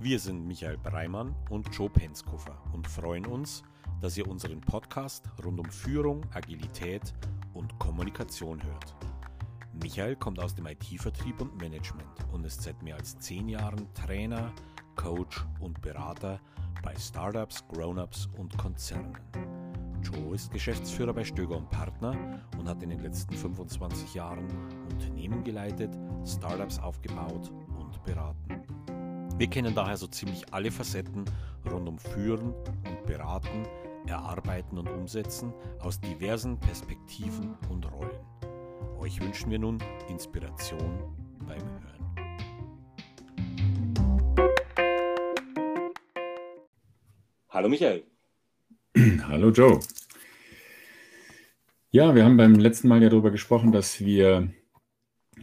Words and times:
Wir 0.00 0.20
sind 0.20 0.46
Michael 0.46 0.78
Breimann 0.78 1.34
und 1.50 1.74
Joe 1.74 1.90
Penskofer 1.90 2.56
und 2.72 2.86
freuen 2.86 3.26
uns, 3.26 3.64
dass 4.00 4.16
ihr 4.16 4.28
unseren 4.28 4.60
Podcast 4.60 5.28
rund 5.44 5.58
um 5.58 5.68
Führung, 5.68 6.24
Agilität 6.32 7.12
und 7.52 7.76
Kommunikation 7.80 8.62
hört. 8.62 8.94
Michael 9.72 10.14
kommt 10.14 10.38
aus 10.38 10.54
dem 10.54 10.66
IT-Vertrieb 10.66 11.40
und 11.40 11.60
Management 11.60 12.06
und 12.32 12.46
ist 12.46 12.62
seit 12.62 12.80
mehr 12.80 12.94
als 12.94 13.18
zehn 13.18 13.48
Jahren 13.48 13.92
Trainer, 13.94 14.52
Coach 14.94 15.44
und 15.58 15.82
Berater 15.82 16.40
bei 16.80 16.94
Startups, 16.94 17.66
Grown-ups 17.66 18.28
und 18.38 18.56
Konzernen. 18.56 19.18
Joe 20.00 20.32
ist 20.32 20.52
Geschäftsführer 20.52 21.12
bei 21.12 21.24
Stöger 21.24 21.56
und 21.56 21.70
Partner 21.70 22.16
und 22.56 22.68
hat 22.68 22.84
in 22.84 22.90
den 22.90 23.00
letzten 23.00 23.34
25 23.34 24.14
Jahren 24.14 24.46
Unternehmen 24.92 25.42
geleitet, 25.42 25.90
Startups 26.24 26.78
aufgebaut 26.78 27.50
und 27.76 28.00
beraten. 28.04 28.62
Wir 29.38 29.46
kennen 29.46 29.72
daher 29.72 29.96
so 29.96 30.08
ziemlich 30.08 30.52
alle 30.52 30.72
Facetten 30.72 31.24
rund 31.70 31.88
um 31.88 31.96
Führen 31.96 32.52
und 32.52 33.06
Beraten, 33.06 33.68
Erarbeiten 34.08 34.76
und 34.76 34.88
Umsetzen 34.88 35.54
aus 35.78 36.00
diversen 36.00 36.58
Perspektiven 36.58 37.54
und 37.70 37.84
Rollen. 37.92 38.18
Euch 38.98 39.20
wünschen 39.20 39.48
wir 39.52 39.60
nun 39.60 39.78
Inspiration 40.08 41.14
beim 41.46 41.62
Hören. 41.62 41.98
Hallo 47.50 47.68
Michael. 47.68 48.02
Hallo 49.28 49.50
Joe. 49.50 49.78
Ja, 51.90 52.12
wir 52.16 52.24
haben 52.24 52.36
beim 52.36 52.56
letzten 52.56 52.88
Mal 52.88 53.04
ja 53.04 53.08
darüber 53.08 53.30
gesprochen, 53.30 53.70
dass 53.70 54.00
wir 54.00 54.52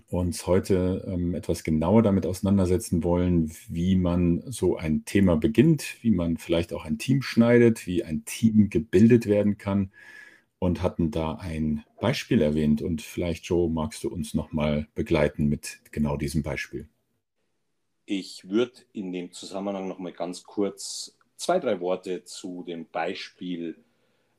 uns 0.10 0.48
heute 0.48 1.04
ähm, 1.08 1.34
etwas 1.34 1.64
genauer 1.64 2.04
damit 2.04 2.26
auseinandersetzen 2.26 3.04
wollen, 3.04 3.52
wie 3.70 3.96
man 3.96 4.44
so 4.52 4.78
ein 4.78 5.04
Thema 5.06 5.36
beginnt, 5.36 5.98
wie 6.02 6.12
man 6.12 6.38
vielleicht 6.38 6.74
auch 6.74 6.86
ein 6.86 6.98
Team 6.98 7.22
schneidet, 7.22 7.88
wie 7.88 8.04
ein 8.04 8.24
Team 8.26 8.70
gebildet 8.70 9.26
werden 9.26 9.58
kann 9.58 9.92
und 10.60 10.82
hatten 10.82 11.12
da 11.12 11.36
ein 11.36 11.84
Beispiel 12.00 12.42
erwähnt. 12.42 12.82
Und 12.82 13.02
vielleicht, 13.02 13.46
Joe, 13.46 13.70
magst 13.70 14.04
du 14.04 14.10
uns 14.10 14.34
nochmal 14.34 14.88
begleiten 14.96 15.48
mit 15.48 15.80
genau 15.92 16.18
diesem 16.18 16.44
Beispiel? 16.44 16.88
Ich 18.06 18.48
würde 18.48 18.74
in 18.94 19.12
dem 19.12 19.32
Zusammenhang 19.32 19.88
nochmal 19.88 20.14
ganz 20.14 20.44
kurz 20.44 21.18
zwei, 21.38 21.60
drei 21.60 21.80
Worte 21.80 22.24
zu 22.24 22.64
dem 22.64 22.86
Beispiel 22.86 23.76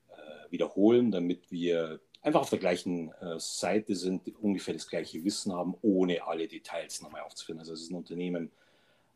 äh, 0.08 0.50
wiederholen, 0.52 1.10
damit 1.10 1.50
wir 1.50 2.00
einfach 2.27 2.41
auf 2.41 2.50
der 2.50 2.58
gleichen 2.58 3.12
äh, 3.20 3.38
Seite 3.38 3.94
sind, 3.94 4.27
ungefähr 4.41 4.74
das 4.74 4.88
gleiche 4.88 5.24
Wissen 5.24 5.52
haben, 5.52 5.77
ohne 5.80 6.27
alle 6.27 6.48
Details 6.48 7.00
nochmal 7.00 7.22
aufzuführen. 7.22 7.60
Also 7.60 7.72
es 7.72 7.82
ist 7.82 7.92
ein 7.92 7.96
Unternehmen 7.96 8.50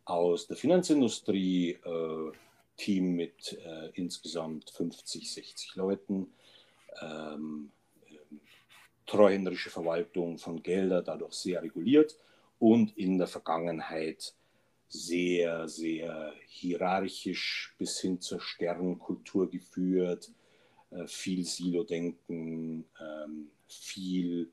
aus 0.04 0.46
der 0.46 0.56
Finanzindustrie, 0.56 1.70
äh, 1.72 2.32
Team 2.76 3.16
mit 3.16 3.58
äh, 3.64 3.90
insgesamt 3.94 4.70
50, 4.70 5.30
60 5.30 5.74
Leuten, 5.74 6.32
ähm, 7.02 7.72
ähm, 8.08 8.40
treuhänderische 9.06 9.70
Verwaltung 9.70 10.38
von 10.38 10.62
Geldern, 10.62 11.04
dadurch 11.04 11.34
sehr 11.34 11.62
reguliert 11.62 12.16
und 12.60 12.96
in 12.96 13.18
der 13.18 13.26
Vergangenheit 13.26 14.34
sehr, 14.88 15.68
sehr 15.68 16.32
hierarchisch 16.46 17.74
bis 17.76 17.98
hin 18.00 18.20
zur 18.20 18.40
Sternkultur 18.40 19.50
geführt, 19.50 20.28
äh, 20.28 20.39
viel 21.06 21.44
Silo-Denken, 21.44 22.84
ähm, 23.00 23.48
viel 23.68 24.50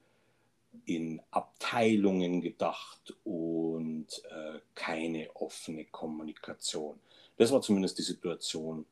in 0.86 1.22
Abteilungen 1.32 2.42
gedacht 2.42 3.16
und 3.24 4.08
äh, 4.30 4.60
keine 4.76 5.36
offene 5.36 5.86
Kommunikation. 5.86 7.00
Das 7.38 7.52
war 7.52 7.62
zumindest 7.62 7.98
die 7.98 8.04
Situation, 8.04 8.86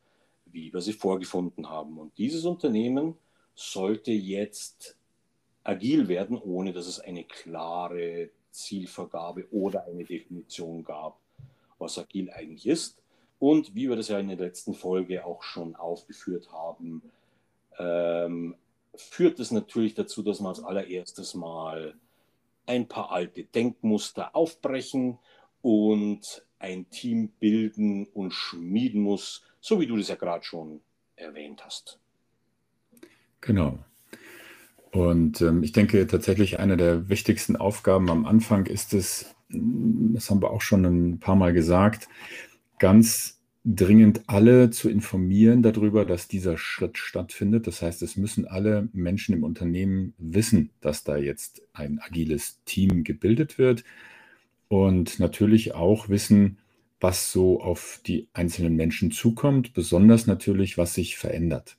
wie 0.46 0.74
wir 0.74 0.82
sie 0.82 0.94
vorgefunden 0.94 1.70
haben. 1.70 1.98
Und 1.98 2.18
dieses 2.18 2.46
Unternehmen 2.46 3.16
sollte 3.56 4.12
jetzt 4.12 4.96
agil 5.64 6.08
werden, 6.08 6.38
ohne 6.38 6.74
dass 6.74 6.88
es 6.88 7.00
eine 7.00 7.24
klare 7.24 8.30
Zielvergabe 8.52 9.48
oder 9.52 9.86
eine 9.86 10.04
Definition 10.04 10.84
gab, 10.84 11.20
was 11.80 11.98
agil 11.98 12.30
eigentlich 12.32 12.68
ist. 12.68 12.98
Und 13.40 13.76
wie 13.76 13.90
wir 13.90 13.96
das 13.96 14.08
ja 14.08 14.20
in 14.20 14.30
der 14.30 14.38
letzten 14.38 14.74
Folge 14.74 15.26
auch 15.26 15.44
schon 15.44 15.76
aufgeführt 15.76 16.52
haben, 16.52 17.02
ähm, 17.80 18.56
führt 18.96 19.40
es 19.40 19.52
natürlich 19.52 19.94
dazu, 19.94 20.24
dass 20.24 20.40
man 20.40 20.50
als 20.50 20.64
allererstes 20.64 21.34
mal 21.34 21.96
ein 22.66 22.88
paar 22.88 23.12
alte 23.12 23.44
Denkmuster 23.44 24.36
aufbrechen 24.36 25.20
und 25.62 26.46
ein 26.60 26.90
Team 26.90 27.30
bilden 27.40 28.08
und 28.08 28.32
schmieden 28.32 29.02
muss, 29.02 29.44
so 29.60 29.80
wie 29.80 29.88
du 29.88 29.98
das 29.98 30.08
ja 30.08 30.16
gerade 30.16 30.44
schon 30.44 30.82
erwähnt 31.16 31.64
hast. 31.66 32.00
Genau. 33.42 33.80
Und 34.92 35.42
ähm, 35.42 35.62
ich 35.62 35.74
denke 35.74 36.08
tatsächlich, 36.08 36.60
eine 36.60 36.78
der 36.78 37.10
wichtigsten 37.10 37.56
Aufgaben 37.58 38.10
am 38.10 38.26
Anfang 38.26 38.66
ist 38.66 38.94
es, 38.94 39.36
das 39.50 40.30
haben 40.30 40.42
wir 40.42 40.52
auch 40.52 40.62
schon 40.62 40.86
ein 40.86 41.20
paar 41.20 41.36
Mal 41.36 41.54
gesagt, 41.54 42.08
ganz 42.80 43.35
dringend 43.66 44.22
alle 44.28 44.70
zu 44.70 44.90
informieren 44.90 45.64
darüber, 45.64 46.06
dass 46.06 46.28
dieser 46.28 46.58
Schritt 46.58 47.00
stattfindet. 47.00 47.66
Das 47.66 47.82
heißt, 47.82 48.04
es 48.04 48.16
müssen 48.16 48.46
alle 48.46 48.88
Menschen 48.94 49.34
im 49.34 49.44
Unternehmen 49.44 50.14
wissen, 50.20 50.70
dass 50.82 51.04
da 51.04 51.18
jetzt 51.18 51.64
ein 51.74 52.00
agiles 52.00 52.62
Team 52.66 53.04
gebildet 53.04 53.58
wird 53.58 53.84
und 54.68 55.20
natürlich 55.20 55.74
auch 55.74 56.10
wissen, 56.10 56.60
was 57.02 57.32
so 57.32 57.60
auf 57.60 58.00
die 58.06 58.28
einzelnen 58.34 58.76
Menschen 58.76 59.12
zukommt, 59.12 59.74
besonders 59.74 60.28
natürlich, 60.28 60.78
was 60.78 60.94
sich 60.94 61.18
verändert. 61.18 61.78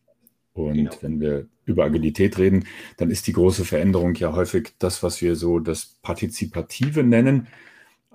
Und 0.55 0.75
genau. 0.75 0.93
wenn 1.03 1.21
wir 1.21 1.47
über 1.67 1.85
Agilität 1.85 2.39
reden, 2.39 2.65
dann 2.97 3.11
ist 3.11 3.27
die 3.27 3.33
große 3.33 3.65
Veränderung 3.65 4.15
ja 4.15 4.35
häufig 4.35 4.73
das, 4.79 5.03
was 5.03 5.21
wir 5.23 5.37
so 5.37 5.61
das 5.61 5.97
Partizipative 6.03 7.03
nennen. 7.03 7.47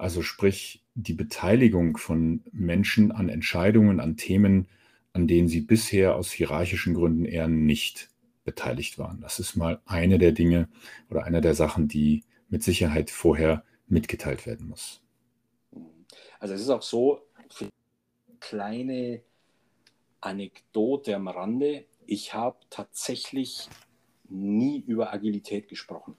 Also 0.02 0.24
sprich, 0.24 0.84
die 0.96 1.14
Beteiligung 1.14 1.96
von 1.96 2.44
Menschen 2.52 3.12
an 3.12 3.30
Entscheidungen, 3.30 4.00
an 4.00 4.18
Themen, 4.18 4.68
an 5.14 5.28
denen 5.28 5.48
sie 5.48 5.62
bisher 5.62 6.16
aus 6.16 6.32
hierarchischen 6.32 6.96
Gründen 6.96 7.24
eher 7.24 7.48
nicht 7.48 8.10
beteiligt 8.44 8.98
waren. 8.98 9.22
Das 9.22 9.38
ist 9.40 9.56
mal 9.56 9.80
eine 9.86 10.18
der 10.18 10.32
Dinge 10.32 10.70
oder 11.12 11.26
eine 11.26 11.40
der 11.40 11.54
Sachen, 11.54 11.88
die 11.88 12.24
mit 12.50 12.64
Sicherheit 12.64 13.12
vorher 13.12 13.64
mitgeteilt 13.86 14.48
werden 14.48 14.70
muss. 14.70 15.04
Also 16.40 16.56
es 16.56 16.62
ist 16.62 16.70
auch 16.72 16.82
so, 16.82 17.22
kleine 18.40 19.22
Anekdote 20.20 21.16
am 21.16 21.28
Rande. 21.28 21.86
Ich 22.08 22.34
habe 22.34 22.58
tatsächlich 22.72 23.70
nie 24.28 24.80
über 24.80 25.14
Agilität 25.14 25.70
gesprochen. 25.70 26.18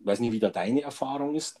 Ich 0.00 0.06
weiß 0.06 0.18
nicht, 0.18 0.32
wie 0.32 0.40
da 0.40 0.50
deine 0.50 0.82
Erfahrung 0.82 1.36
ist, 1.36 1.60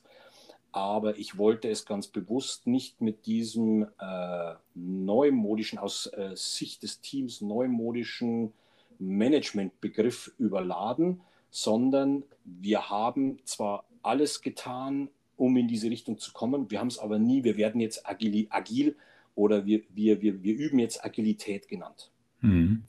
aber 0.72 1.18
ich 1.18 1.38
wollte 1.38 1.68
es 1.68 1.86
ganz 1.86 2.08
bewusst 2.08 2.66
nicht 2.66 3.00
mit 3.00 3.26
diesem 3.26 3.86
äh, 3.98 4.54
neumodischen, 4.74 5.78
aus 5.78 6.06
äh, 6.06 6.32
Sicht 6.34 6.82
des 6.82 7.00
Teams 7.00 7.40
neumodischen 7.40 8.52
Managementbegriff 8.98 10.32
überladen, 10.38 11.20
sondern 11.50 12.24
wir 12.44 12.90
haben 12.90 13.38
zwar 13.44 13.84
alles 14.02 14.42
getan, 14.42 15.08
um 15.36 15.56
in 15.56 15.68
diese 15.68 15.90
Richtung 15.90 16.18
zu 16.18 16.32
kommen, 16.32 16.70
wir 16.70 16.80
haben 16.80 16.88
es 16.88 16.98
aber 16.98 17.18
nie, 17.18 17.44
wir 17.44 17.56
werden 17.56 17.80
jetzt 17.80 18.08
agil, 18.08 18.46
agil 18.50 18.96
oder 19.34 19.64
wir, 19.64 19.82
wir, 19.90 20.20
wir, 20.20 20.42
wir 20.42 20.54
üben 20.54 20.80
jetzt 20.80 21.04
Agilität 21.04 21.68
genannt. 21.68 22.10
Mhm. 22.40 22.84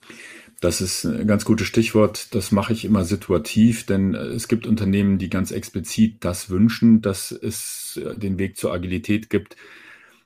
Das 0.61 0.81
ist 0.81 1.05
ein 1.05 1.25
ganz 1.25 1.45
gutes 1.45 1.67
Stichwort. 1.67 2.35
Das 2.35 2.51
mache 2.51 2.73
ich 2.73 2.83
immer 2.83 3.05
situativ, 3.05 3.85
denn 3.85 4.13
äh, 4.13 4.17
es 4.17 4.47
gibt 4.47 4.68
Unternehmen, 4.68 5.18
die 5.18 5.29
ganz 5.29 5.51
explizit 5.51 6.18
das 6.25 6.50
wünschen, 6.50 7.01
dass 7.01 7.31
es 7.31 8.00
äh, 8.03 8.18
den 8.18 8.38
Weg 8.38 8.57
zur 8.57 8.74
Agilität 8.74 9.29
gibt. 9.29 9.56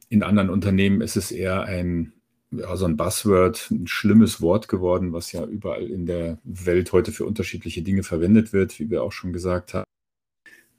In 0.09 0.23
anderen 0.23 0.49
Unternehmen 0.49 1.01
ist 1.01 1.17
es 1.17 1.31
eher 1.31 1.63
ein, 1.63 2.13
ja, 2.51 2.75
so 2.75 2.85
ein 2.85 2.97
Buzzword, 2.97 3.69
ein 3.71 3.87
schlimmes 3.87 4.41
Wort 4.41 4.67
geworden, 4.67 5.13
was 5.13 5.31
ja 5.31 5.45
überall 5.45 5.85
in 5.85 6.05
der 6.05 6.39
Welt 6.43 6.91
heute 6.93 7.11
für 7.11 7.25
unterschiedliche 7.25 7.83
Dinge 7.83 8.03
verwendet 8.03 8.53
wird, 8.53 8.79
wie 8.79 8.89
wir 8.89 9.03
auch 9.03 9.11
schon 9.11 9.33
gesagt 9.33 9.73
haben. 9.75 9.85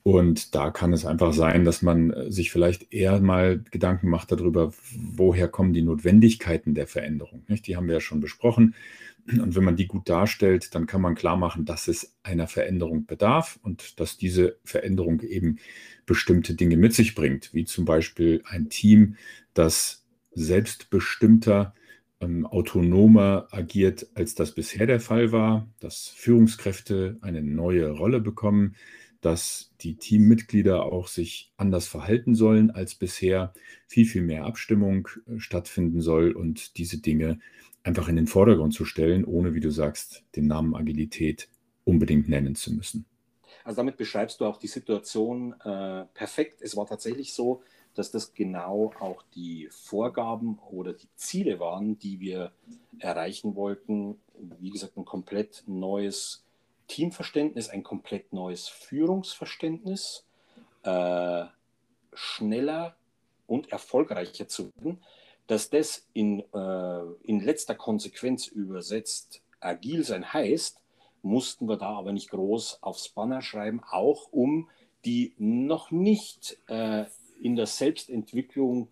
Und 0.05 0.55
da 0.55 0.71
kann 0.71 0.93
es 0.93 1.07
einfach 1.07 1.33
sein, 1.33 1.65
dass 1.65 1.81
man 1.81 2.11
äh, 2.11 2.31
sich 2.31 2.53
vielleicht 2.53 2.93
eher 2.93 3.19
mal 3.21 3.65
Gedanken 3.71 4.11
macht 4.11 4.31
darüber, 4.31 4.71
woher 4.95 5.49
kommen 5.49 5.73
die 5.73 5.81
Notwendigkeiten 5.81 6.75
der 6.75 6.87
Veränderung. 6.87 7.43
Nicht? 7.49 7.67
Die 7.67 7.75
haben 7.75 7.87
wir 7.87 7.95
ja 7.95 8.01
schon 8.01 8.21
besprochen. 8.21 8.75
Und 9.27 9.57
wenn 9.57 9.65
man 9.65 9.77
die 9.77 9.87
gut 9.87 10.07
darstellt, 10.11 10.75
dann 10.75 10.87
kann 10.87 11.01
man 11.01 11.15
klar 11.15 11.39
machen, 11.39 11.65
dass 11.65 11.89
es 11.89 12.15
einer 12.23 12.47
Veränderung 12.47 13.07
bedarf 13.07 13.59
und 13.63 13.99
dass 13.99 14.19
diese 14.19 14.59
Veränderung 14.63 15.23
eben 15.23 15.57
bestimmte 16.05 16.55
Dinge 16.55 16.77
mit 16.77 16.93
sich 16.93 17.15
bringt, 17.15 17.55
wie 17.55 17.65
zum 17.65 17.87
Beispiel 17.87 18.43
ein 18.45 18.69
Team, 18.69 19.17
das 19.55 20.05
selbstbestimmter, 20.33 21.75
ähm, 22.21 22.45
autonomer 22.45 23.49
agiert, 23.53 24.07
als 24.15 24.35
das 24.35 24.53
bisher 24.53 24.87
der 24.87 25.01
Fall 25.01 25.33
war, 25.33 25.67
dass 25.81 26.09
Führungskräfte 26.09 27.17
eine 27.23 27.43
neue 27.43 27.91
Rolle 27.91 28.21
bekommen, 28.21 28.75
dass 29.25 29.71
die 29.81 29.97
Teammitglieder 29.97 30.85
auch 30.85 31.09
sich 31.09 31.51
anders 31.57 31.87
verhalten 31.87 32.35
sollen 32.35 32.71
als 32.71 32.95
bisher, 32.95 33.55
viel, 33.87 34.05
viel 34.05 34.23
mehr 34.23 34.45
Abstimmung 34.45 35.09
äh, 35.27 35.39
stattfinden 35.39 36.03
soll 36.03 36.33
und 36.33 36.77
diese 36.77 36.99
Dinge 36.99 37.39
einfach 37.83 38.09
in 38.09 38.17
den 38.17 38.27
Vordergrund 38.27 38.75
zu 38.75 38.85
stellen, 38.85 39.25
ohne, 39.25 39.55
wie 39.55 39.61
du 39.61 39.71
sagst, 39.71 40.25
den 40.37 40.47
Namen 40.47 40.75
Agilität 40.75 41.49
unbedingt 41.85 42.29
nennen 42.29 42.55
zu 42.55 42.73
müssen. 42.75 43.07
Also 43.63 43.79
damit 43.79 43.97
beschreibst 43.97 44.41
du 44.41 44.45
auch 44.45 44.59
die 44.59 44.69
Situation 44.69 45.55
äh, 45.65 46.05
perfekt. 46.13 46.61
Es 46.61 46.77
war 46.77 46.87
tatsächlich 46.87 47.33
so, 47.33 47.63
dass 47.95 48.11
das 48.11 48.35
genau 48.35 48.93
auch 49.01 49.23
die 49.35 49.69
Vorgaben 49.71 50.59
oder 50.71 50.93
die 50.93 51.09
Ziele 51.17 51.61
waren, 51.61 51.99
die 51.99 52.21
wir 52.21 52.53
erreichen 52.99 53.55
wollten. 53.55 54.17
Wie 54.61 54.71
gesagt, 54.71 54.99
ein 54.99 55.07
komplett 55.07 55.65
neues 55.67 56.44
Teamverständnis, 56.89 57.69
ein 57.69 57.83
komplett 57.83 58.33
neues 58.33 58.69
Führungsverständnis, 58.69 60.25
äh, 60.83 61.45
schneller 62.13 62.97
und 63.47 63.73
erfolgreicher 63.73 64.49
zu 64.49 64.71
werden. 64.77 65.03
Dass 65.47 65.69
das 65.69 66.07
in, 66.15 66.41
äh, 66.55 67.03
in 67.23 67.41
letzter 67.41 67.75
Konsequenz 67.75 68.47
übersetzt 68.47 69.43
agil 69.61 70.05
sein 70.05 70.33
heißt, 70.33 70.81
mussten 71.23 71.69
wir 71.69 71.77
da 71.77 71.97
aber 71.97 72.13
nicht 72.13 72.31
groß 72.31 72.83
aufs 72.83 73.09
Banner 73.09 73.43
schreiben, 73.43 73.83
auch 73.91 74.29
um 74.31 74.69
die 75.05 75.35
noch 75.39 75.91
nicht 75.91 76.59
äh, 76.69 77.05
in 77.41 77.57
der 77.57 77.67
Selbstentwicklung 77.67 78.89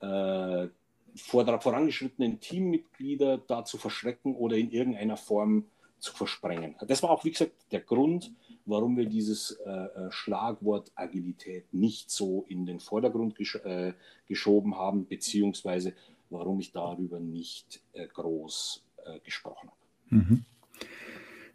äh, 0.00 0.68
vorangeschrittenen 1.16 2.40
Teammitglieder 2.40 3.38
da 3.38 3.64
zu 3.64 3.78
verschrecken 3.78 4.36
oder 4.36 4.56
in 4.56 4.70
irgendeiner 4.70 5.16
Form 5.16 5.66
zu 6.00 6.14
versprengen. 6.14 6.74
Das 6.86 7.02
war 7.02 7.10
auch, 7.10 7.24
wie 7.24 7.30
gesagt, 7.30 7.52
der 7.70 7.80
Grund, 7.80 8.32
warum 8.66 8.96
wir 8.96 9.06
dieses 9.06 9.52
äh, 9.64 9.70
äh 9.70 10.10
Schlagwort 10.10 10.92
Agilität 10.94 11.72
nicht 11.72 12.10
so 12.10 12.44
in 12.48 12.66
den 12.66 12.80
Vordergrund 12.80 13.36
gesch 13.36 13.56
äh, 13.56 13.92
geschoben 14.26 14.76
haben, 14.76 15.06
beziehungsweise 15.06 15.94
warum 16.30 16.60
ich 16.60 16.72
darüber 16.72 17.20
nicht 17.20 17.82
äh, 17.92 18.06
groß 18.06 18.82
äh, 19.04 19.20
gesprochen 19.20 19.68
habe. 19.68 20.22
Mhm. 20.22 20.44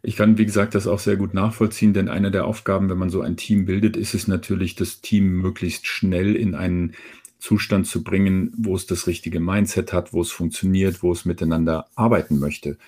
Ich 0.02 0.16
kann, 0.16 0.38
wie 0.38 0.46
gesagt, 0.46 0.74
das 0.74 0.86
auch 0.86 1.00
sehr 1.00 1.16
gut 1.16 1.34
nachvollziehen, 1.34 1.92
denn 1.92 2.08
eine 2.08 2.30
der 2.30 2.46
Aufgaben, 2.46 2.88
wenn 2.88 2.98
man 2.98 3.10
so 3.10 3.22
ein 3.22 3.36
Team 3.36 3.66
bildet, 3.66 3.96
ist 3.96 4.14
es 4.14 4.28
natürlich, 4.28 4.76
das 4.76 5.00
Team 5.00 5.40
möglichst 5.40 5.86
schnell 5.86 6.36
in 6.36 6.54
einen 6.54 6.94
Zustand 7.38 7.86
zu 7.86 8.04
bringen, 8.04 8.52
wo 8.56 8.76
es 8.76 8.86
das 8.86 9.06
richtige 9.06 9.40
Mindset 9.40 9.92
hat, 9.92 10.12
wo 10.12 10.20
es 10.20 10.30
funktioniert, 10.30 11.02
wo 11.02 11.12
es 11.12 11.24
miteinander 11.24 11.88
arbeiten 11.94 12.38
möchte. 12.38 12.78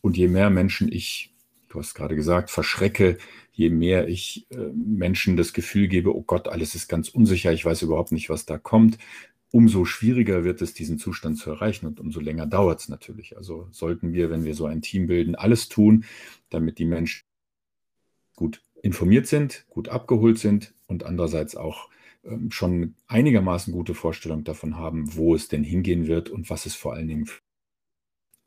Und 0.00 0.16
je 0.16 0.28
mehr 0.28 0.50
Menschen 0.50 0.90
ich, 0.90 1.34
du 1.68 1.78
hast 1.78 1.94
gerade 1.94 2.16
gesagt, 2.16 2.50
verschrecke, 2.50 3.18
je 3.52 3.70
mehr 3.70 4.08
ich 4.08 4.46
äh, 4.50 4.70
Menschen 4.72 5.36
das 5.36 5.52
Gefühl 5.52 5.88
gebe, 5.88 6.14
oh 6.14 6.22
Gott, 6.22 6.48
alles 6.48 6.74
ist 6.74 6.88
ganz 6.88 7.08
unsicher, 7.08 7.52
ich 7.52 7.64
weiß 7.64 7.82
überhaupt 7.82 8.12
nicht, 8.12 8.30
was 8.30 8.46
da 8.46 8.58
kommt, 8.58 8.98
umso 9.50 9.84
schwieriger 9.84 10.44
wird 10.44 10.62
es, 10.62 10.74
diesen 10.74 10.98
Zustand 10.98 11.38
zu 11.38 11.50
erreichen 11.50 11.86
und 11.86 12.00
umso 12.00 12.20
länger 12.20 12.46
dauert 12.46 12.80
es 12.80 12.88
natürlich. 12.88 13.36
Also 13.36 13.68
sollten 13.70 14.12
wir, 14.12 14.30
wenn 14.30 14.44
wir 14.44 14.54
so 14.54 14.66
ein 14.66 14.82
Team 14.82 15.06
bilden, 15.06 15.34
alles 15.34 15.68
tun, 15.68 16.04
damit 16.50 16.78
die 16.78 16.84
Menschen 16.84 17.24
gut 18.36 18.62
informiert 18.82 19.26
sind, 19.26 19.66
gut 19.68 19.88
abgeholt 19.88 20.38
sind 20.38 20.74
und 20.86 21.04
andererseits 21.04 21.56
auch 21.56 21.88
ähm, 22.24 22.50
schon 22.50 22.94
einigermaßen 23.06 23.72
gute 23.72 23.94
Vorstellung 23.94 24.44
davon 24.44 24.76
haben, 24.76 25.16
wo 25.16 25.34
es 25.34 25.48
denn 25.48 25.64
hingehen 25.64 26.06
wird 26.06 26.28
und 26.30 26.50
was 26.50 26.66
es 26.66 26.74
vor 26.74 26.94
allen 26.94 27.08
Dingen 27.08 27.28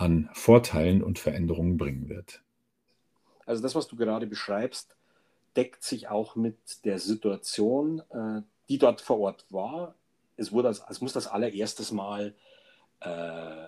an 0.02 0.30
Vorteilen 0.34 1.04
und 1.04 1.20
Veränderungen 1.20 1.78
bringen 1.78 2.10
wird. 2.10 2.42
Also 3.46 3.62
das, 3.62 3.76
was 3.76 3.88
du 3.88 3.96
gerade 3.96 4.28
beschreibst, 4.28 4.96
deckt 5.56 5.84
sich 5.84 6.08
auch 6.08 6.36
mit 6.36 6.86
der 6.86 7.00
Situation, 7.00 8.02
äh, 8.10 8.42
die 8.70 8.78
dort 8.78 9.02
vor 9.02 9.20
Ort 9.20 9.46
war 9.50 9.96
es, 10.42 10.52
wurde 10.52 10.70
es 10.70 11.02
muss 11.02 11.14
das 11.14 11.28
allererstes 11.28 11.92
Mal 11.92 12.34
äh, 13.00 13.68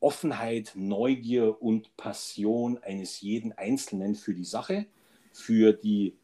Offenheit, 0.00 0.72
Neugier 0.74 1.60
und 1.62 1.96
Passion 1.96 2.78
eines 2.82 3.20
jeden 3.22 3.52
Einzelnen 3.52 4.14
für 4.14 4.34
die 4.34 4.44
Sache, 4.44 4.86
für 5.32 5.72
die 5.72 6.16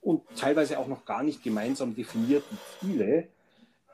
und 0.00 0.22
teilweise 0.36 0.78
auch 0.78 0.88
noch 0.88 1.04
gar 1.04 1.22
nicht 1.22 1.42
gemeinsam 1.42 1.94
definierten 1.94 2.58
Ziele 2.80 3.28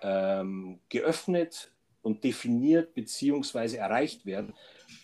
ähm, 0.02 0.78
geöffnet 0.88 1.70
und 2.04 2.22
definiert 2.22 2.94
bzw. 2.94 3.76
erreicht 3.76 4.26
werden. 4.26 4.52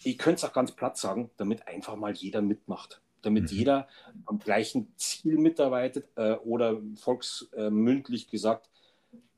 Ich 0.05 0.19
könnte 0.19 0.37
es 0.37 0.45
auch 0.45 0.53
ganz 0.53 0.73
platt 0.73 0.99
sagen, 0.99 1.31
damit 1.37 1.67
einfach 1.67 1.97
mal 1.97 2.13
jeder 2.13 2.43
mitmacht, 2.43 3.01
damit 3.23 3.51
mhm. 3.51 3.59
jeder 3.59 3.89
am 4.27 4.39
gleichen 4.39 4.93
Ziel 4.97 5.39
mitarbeitet 5.39 6.09
äh, 6.17 6.35
oder 6.35 6.81
volksmündlich 6.97 8.29
gesagt, 8.29 8.69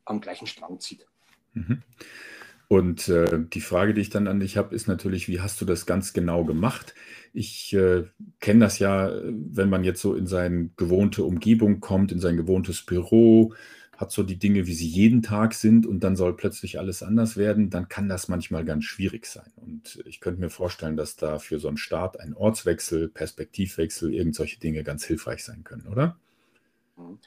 am 0.05 0.21
gleichen 0.21 0.47
Strang 0.47 0.81
zieht. 0.81 1.07
Mhm. 1.55 1.83
Und 2.67 3.09
äh, 3.09 3.39
die 3.53 3.61
Frage, 3.61 3.95
die 3.95 4.01
ich 4.01 4.11
dann 4.11 4.27
an 4.27 4.41
dich 4.41 4.57
habe, 4.57 4.75
ist 4.75 4.89
natürlich, 4.89 5.29
wie 5.29 5.41
hast 5.41 5.61
du 5.61 5.65
das 5.65 5.85
ganz 5.87 6.15
genau 6.15 6.45
gemacht? 6.45 6.95
Ich 7.35 7.75
äh, 7.75 8.05
kenne 8.41 8.61
das 8.61 8.79
ja, 8.79 9.13
wenn 9.23 9.69
man 9.69 9.85
jetzt 9.85 10.01
so 10.01 10.15
in 10.15 10.27
seine 10.27 10.71
gewohnte 10.77 11.23
Umgebung 11.23 11.81
kommt, 11.81 12.13
in 12.13 12.19
sein 12.19 12.37
gewohntes 12.37 12.83
Büro, 12.83 13.53
hat 13.97 14.11
so 14.11 14.23
die 14.23 14.39
Dinge, 14.39 14.67
wie 14.67 14.75
sie 14.75 14.87
jeden 14.87 15.23
Tag 15.23 15.55
sind 15.55 15.87
und 15.87 16.01
dann 16.01 16.17
soll 16.17 16.35
plötzlich 16.35 16.79
alles 16.79 17.03
anders 17.03 17.37
werden, 17.37 17.71
dann 17.71 17.89
kann 17.89 18.09
das 18.09 18.29
manchmal 18.29 18.65
ganz 18.65 18.85
schwierig 18.85 19.27
sein. 19.27 19.53
Und 19.57 20.03
ich 20.07 20.21
könnte 20.21 20.41
mir 20.41 20.51
vorstellen, 20.51 20.97
dass 20.97 21.17
da 21.17 21.39
für 21.39 21.61
so 21.61 21.69
einen 21.69 21.77
Start 21.77 22.19
ein 22.19 22.35
Ortswechsel, 22.35 23.09
Perspektivwechsel, 23.09 24.13
irgend 24.13 24.35
solche 24.35 24.59
Dinge 24.59 24.83
ganz 24.83 25.05
hilfreich 25.05 25.45
sein 25.45 25.63
können, 25.63 25.87
oder? 25.87 26.19
Mhm 26.97 27.19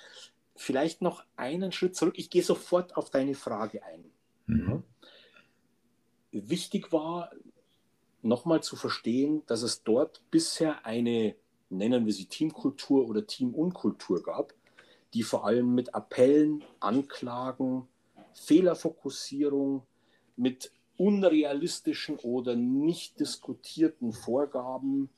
vielleicht 0.56 1.02
noch 1.02 1.24
einen 1.36 1.72
Schritt 1.72 1.96
zurück. 1.96 2.16
Ich 2.18 2.30
gehe 2.30 2.44
sofort 2.44 2.96
auf 2.98 3.10
deine 3.10 3.36
Frage 3.36 3.84
ein. 3.84 4.06
Mhm. 4.48 4.84
Wichtig 6.32 6.92
war, 6.92 7.32
nochmal 8.22 8.64
zu 8.64 8.76
verstehen, 8.76 9.44
dass 9.48 9.62
es 9.62 9.84
dort 9.84 10.24
bisher 10.32 10.86
eine, 10.86 11.36
nennen 11.70 12.06
wir 12.06 12.14
sie 12.14 12.26
Teamkultur 12.26 13.08
oder 13.08 13.28
Teamunkultur 13.28 14.24
gab, 14.24 14.54
die 15.16 15.24
vor 15.24 15.46
allem 15.46 15.74
mit 15.74 15.96
Appellen, 15.96 16.64
Anklagen, 16.80 17.88
Fehlerfokussierung, 18.34 19.82
mit 20.36 20.72
unrealistischen 20.98 22.18
oder 22.18 22.56
nicht 22.56 23.20
diskutierten 23.20 24.14
Vorgaben 24.14 25.10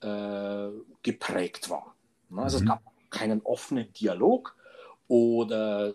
äh, 0.00 0.68
geprägt 1.02 1.70
war. 1.70 1.94
Also 2.36 2.58
mhm. 2.58 2.64
es 2.64 2.68
gab 2.68 2.82
keinen 3.10 3.40
offenen 3.40 3.90
Dialog, 3.94 4.54
oder 5.08 5.88
äh, 5.88 5.94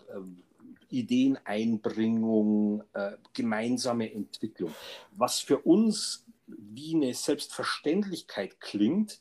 Ideeneinbringung, 0.90 2.82
äh, 2.92 3.12
gemeinsame 3.32 4.12
Entwicklung. 4.12 4.74
Was 5.12 5.40
für 5.40 5.58
uns 5.58 6.26
wie 6.46 6.94
eine 6.94 7.14
Selbstverständlichkeit 7.14 8.60
klingt, 8.60 9.20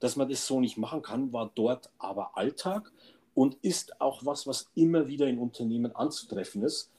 dass 0.00 0.16
man 0.16 0.28
das 0.28 0.46
so 0.46 0.60
nicht 0.60 0.76
machen 0.76 1.02
kann, 1.02 1.32
war 1.32 1.52
dort 1.54 1.90
aber 1.98 2.36
Alltag 2.36 2.90
und 3.34 3.56
ist 3.62 4.00
auch 4.00 4.24
was, 4.24 4.46
was 4.46 4.70
immer 4.74 5.06
wieder 5.08 5.26
in 5.26 5.38
Unternehmen 5.38 5.94
anzutreffen 5.94 6.62
ist, 6.62 6.90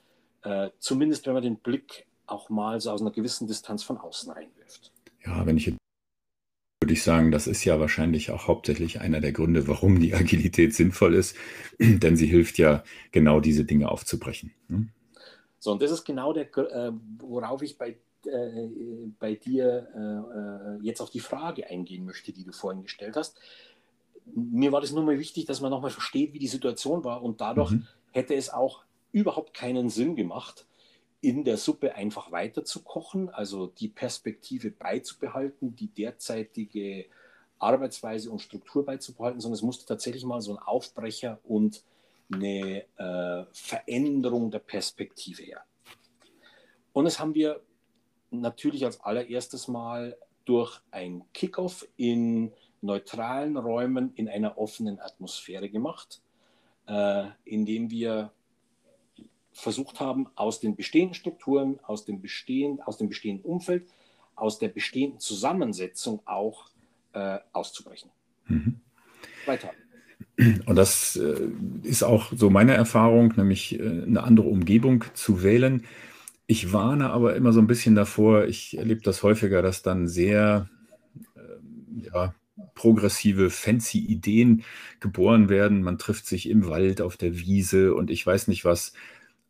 äh, 0.43 0.69
zumindest 0.79 1.25
wenn 1.25 1.33
man 1.33 1.43
den 1.43 1.57
Blick 1.57 2.05
auch 2.27 2.49
mal 2.49 2.79
so 2.79 2.91
aus 2.91 3.01
einer 3.01 3.11
gewissen 3.11 3.47
Distanz 3.47 3.83
von 3.83 3.97
außen 3.97 4.31
reinwirft. 4.31 4.91
Ja, 5.25 5.45
wenn 5.45 5.57
ich 5.57 5.73
würde 6.81 6.93
ich 6.93 7.03
sagen, 7.03 7.31
das 7.31 7.47
ist 7.47 7.63
ja 7.63 7.79
wahrscheinlich 7.79 8.29
auch 8.29 8.47
hauptsächlich 8.47 9.01
einer 9.01 9.19
der 9.19 9.31
Gründe, 9.31 9.67
warum 9.67 9.99
die 9.99 10.13
Agilität 10.13 10.75
sinnvoll 10.75 11.15
ist, 11.15 11.35
denn 11.79 12.15
sie 12.15 12.27
hilft 12.27 12.59
ja 12.59 12.83
genau 13.11 13.39
diese 13.39 13.65
Dinge 13.65 13.89
aufzubrechen. 13.89 14.53
Ne? 14.67 14.89
So, 15.59 15.71
und 15.71 15.81
das 15.81 15.89
ist 15.89 16.05
genau 16.05 16.31
der, 16.31 16.45
äh, 16.55 16.91
worauf 17.17 17.63
ich 17.63 17.79
bei, 17.79 17.97
äh, 18.27 18.67
bei 19.17 19.33
dir 19.33 19.87
äh, 19.95 20.79
äh, 20.79 20.85
jetzt 20.85 21.01
auf 21.01 21.09
die 21.09 21.21
Frage 21.21 21.67
eingehen 21.67 22.05
möchte, 22.05 22.31
die 22.33 22.43
du 22.43 22.51
vorhin 22.51 22.83
gestellt 22.83 23.15
hast. 23.15 23.39
Mir 24.25 24.71
war 24.71 24.81
das 24.81 24.91
nur 24.91 25.03
mal 25.03 25.19
wichtig, 25.19 25.45
dass 25.45 25.61
man 25.61 25.71
nochmal 25.71 25.91
versteht, 25.91 26.33
wie 26.33 26.39
die 26.39 26.47
Situation 26.47 27.03
war 27.03 27.21
und 27.21 27.41
dadurch 27.41 27.71
mhm. 27.71 27.87
hätte 28.11 28.35
es 28.35 28.49
auch 28.49 28.83
überhaupt 29.11 29.53
keinen 29.53 29.89
Sinn 29.89 30.15
gemacht, 30.15 30.65
in 31.21 31.43
der 31.43 31.57
Suppe 31.57 31.95
einfach 31.95 32.31
weiter 32.31 32.65
zu 32.65 32.83
kochen, 32.83 33.29
also 33.29 33.67
die 33.67 33.87
Perspektive 33.87 34.71
beizubehalten, 34.71 35.75
die 35.75 35.87
derzeitige 35.87 37.05
Arbeitsweise 37.57 38.29
und 38.29 38.41
Struktur 38.41 38.85
beizubehalten, 38.85 39.39
sondern 39.39 39.55
es 39.55 39.61
musste 39.61 39.85
tatsächlich 39.85 40.23
mal 40.23 40.41
so 40.41 40.51
ein 40.51 40.59
Aufbrecher 40.59 41.39
und 41.43 41.83
eine 42.31 42.83
äh, 42.97 43.45
Veränderung 43.53 44.51
der 44.51 44.59
Perspektive 44.59 45.43
her. 45.43 45.63
Und 46.93 47.05
das 47.05 47.19
haben 47.19 47.35
wir 47.35 47.61
natürlich 48.31 48.85
als 48.85 49.01
allererstes 49.01 49.67
Mal 49.67 50.17
durch 50.45 50.79
ein 50.91 51.23
Kickoff 51.33 51.87
in 51.97 52.51
neutralen 52.81 53.57
Räumen 53.57 54.13
in 54.15 54.27
einer 54.27 54.57
offenen 54.57 54.99
Atmosphäre 54.99 55.69
gemacht, 55.69 56.21
äh, 56.87 57.25
indem 57.43 57.89
wir 57.89 58.31
versucht 59.51 59.99
haben, 59.99 60.27
aus 60.35 60.59
den 60.59 60.75
bestehenden 60.75 61.13
Strukturen, 61.13 61.79
aus 61.83 62.05
dem, 62.05 62.21
bestehend, 62.21 62.85
aus 62.85 62.97
dem 62.97 63.07
bestehenden 63.07 63.45
Umfeld, 63.45 63.87
aus 64.35 64.59
der 64.59 64.67
bestehenden 64.67 65.19
Zusammensetzung 65.19 66.21
auch 66.25 66.69
äh, 67.13 67.39
auszubrechen. 67.53 68.11
Mhm. 68.47 68.81
Weiter. 69.45 69.71
Und 70.65 70.75
das 70.75 71.15
äh, 71.15 71.49
ist 71.83 72.03
auch 72.03 72.31
so 72.35 72.49
meine 72.49 72.73
Erfahrung, 72.73 73.33
nämlich 73.37 73.79
äh, 73.79 74.03
eine 74.03 74.23
andere 74.23 74.47
Umgebung 74.47 75.05
zu 75.13 75.43
wählen. 75.43 75.85
Ich 76.47 76.73
warne 76.73 77.11
aber 77.11 77.35
immer 77.35 77.53
so 77.53 77.61
ein 77.61 77.67
bisschen 77.67 77.95
davor, 77.95 78.45
ich 78.45 78.77
erlebe 78.77 79.01
das 79.01 79.23
häufiger, 79.23 79.61
dass 79.61 79.81
dann 79.81 80.07
sehr 80.07 80.69
äh, 81.35 82.05
ja, 82.07 82.35
progressive, 82.75 83.49
fancy 83.49 83.99
Ideen 83.99 84.63
geboren 84.99 85.49
werden. 85.49 85.81
Man 85.81 85.97
trifft 85.97 86.27
sich 86.27 86.49
im 86.49 86.67
Wald, 86.67 87.01
auf 87.01 87.17
der 87.17 87.39
Wiese 87.39 87.95
und 87.95 88.11
ich 88.11 88.25
weiß 88.25 88.47
nicht 88.47 88.65
was. 88.65 88.93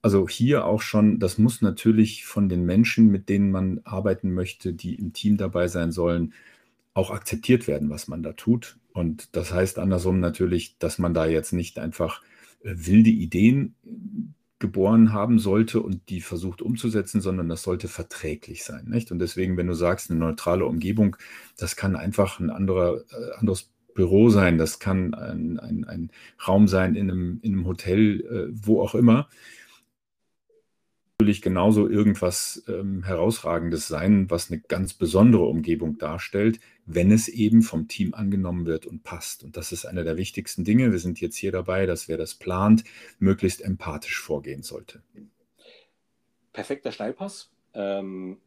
Also 0.01 0.29
hier 0.29 0.65
auch 0.65 0.81
schon, 0.81 1.19
das 1.19 1.37
muss 1.39 1.61
natürlich 1.61 2.25
von 2.25 2.47
den 2.47 2.63
Menschen, 2.65 3.11
mit 3.11 3.27
denen 3.27 3.51
man 3.51 3.81
arbeiten 3.83 4.33
möchte, 4.33 4.73
die 4.73 4.95
im 4.95 5.13
Team 5.13 5.37
dabei 5.37 5.67
sein 5.67 5.91
sollen, 5.91 6.33
auch 6.93 7.11
akzeptiert 7.11 7.67
werden, 7.67 7.89
was 7.89 8.07
man 8.07 8.23
da 8.23 8.33
tut. 8.33 8.77
Und 8.93 9.35
das 9.35 9.51
heißt 9.51 9.79
andersrum 9.79 10.19
natürlich, 10.19 10.77
dass 10.77 10.99
man 10.99 11.13
da 11.13 11.25
jetzt 11.25 11.51
nicht 11.51 11.79
einfach 11.79 12.21
äh, 12.63 12.73
wilde 12.75 13.09
Ideen 13.09 13.75
geboren 14.59 15.11
haben 15.11 15.37
sollte 15.37 15.81
und 15.81 16.09
die 16.09 16.21
versucht 16.21 16.61
umzusetzen, 16.61 17.21
sondern 17.21 17.49
das 17.49 17.63
sollte 17.63 17.87
verträglich 17.87 18.63
sein. 18.63 18.85
Nicht? 18.87 19.11
Und 19.11 19.19
deswegen, 19.19 19.57
wenn 19.57 19.67
du 19.67 19.73
sagst, 19.73 20.09
eine 20.09 20.19
neutrale 20.19 20.65
Umgebung, 20.65 21.17
das 21.57 21.75
kann 21.75 21.95
einfach 21.95 22.39
ein 22.39 22.49
anderer, 22.49 23.01
äh, 23.11 23.37
anderes 23.37 23.69
Büro 23.93 24.29
sein, 24.29 24.57
das 24.57 24.79
kann 24.79 25.13
ein, 25.13 25.59
ein, 25.59 25.83
ein 25.85 26.11
Raum 26.47 26.67
sein 26.67 26.95
in 26.95 27.09
einem, 27.09 27.39
in 27.41 27.53
einem 27.53 27.65
Hotel, 27.65 28.21
äh, 28.21 28.53
wo 28.53 28.81
auch 28.81 28.95
immer 28.95 29.27
natürlich 31.17 31.41
genauso 31.41 31.87
irgendwas 31.87 32.63
ähm, 32.67 33.03
Herausragendes 33.03 33.87
sein, 33.87 34.29
was 34.29 34.51
eine 34.51 34.59
ganz 34.59 34.93
besondere 34.93 35.45
Umgebung 35.45 35.97
darstellt, 35.97 36.59
wenn 36.85 37.11
es 37.11 37.27
eben 37.27 37.61
vom 37.61 37.87
Team 37.87 38.13
angenommen 38.13 38.65
wird 38.65 38.85
und 38.85 39.03
passt. 39.03 39.43
Und 39.43 39.57
das 39.57 39.71
ist 39.71 39.85
einer 39.85 40.03
der 40.03 40.17
wichtigsten 40.17 40.63
Dinge. 40.63 40.91
Wir 40.91 40.99
sind 40.99 41.19
jetzt 41.19 41.35
hier 41.35 41.51
dabei, 41.51 41.85
dass 41.85 42.07
wer 42.07 42.17
das 42.17 42.35
plant, 42.35 42.83
möglichst 43.19 43.61
empathisch 43.61 44.19
vorgehen 44.19 44.61
sollte. 44.61 45.01
Perfekter 46.53 46.91
Steilpass. 46.91 47.49
Ähm, 47.73 48.37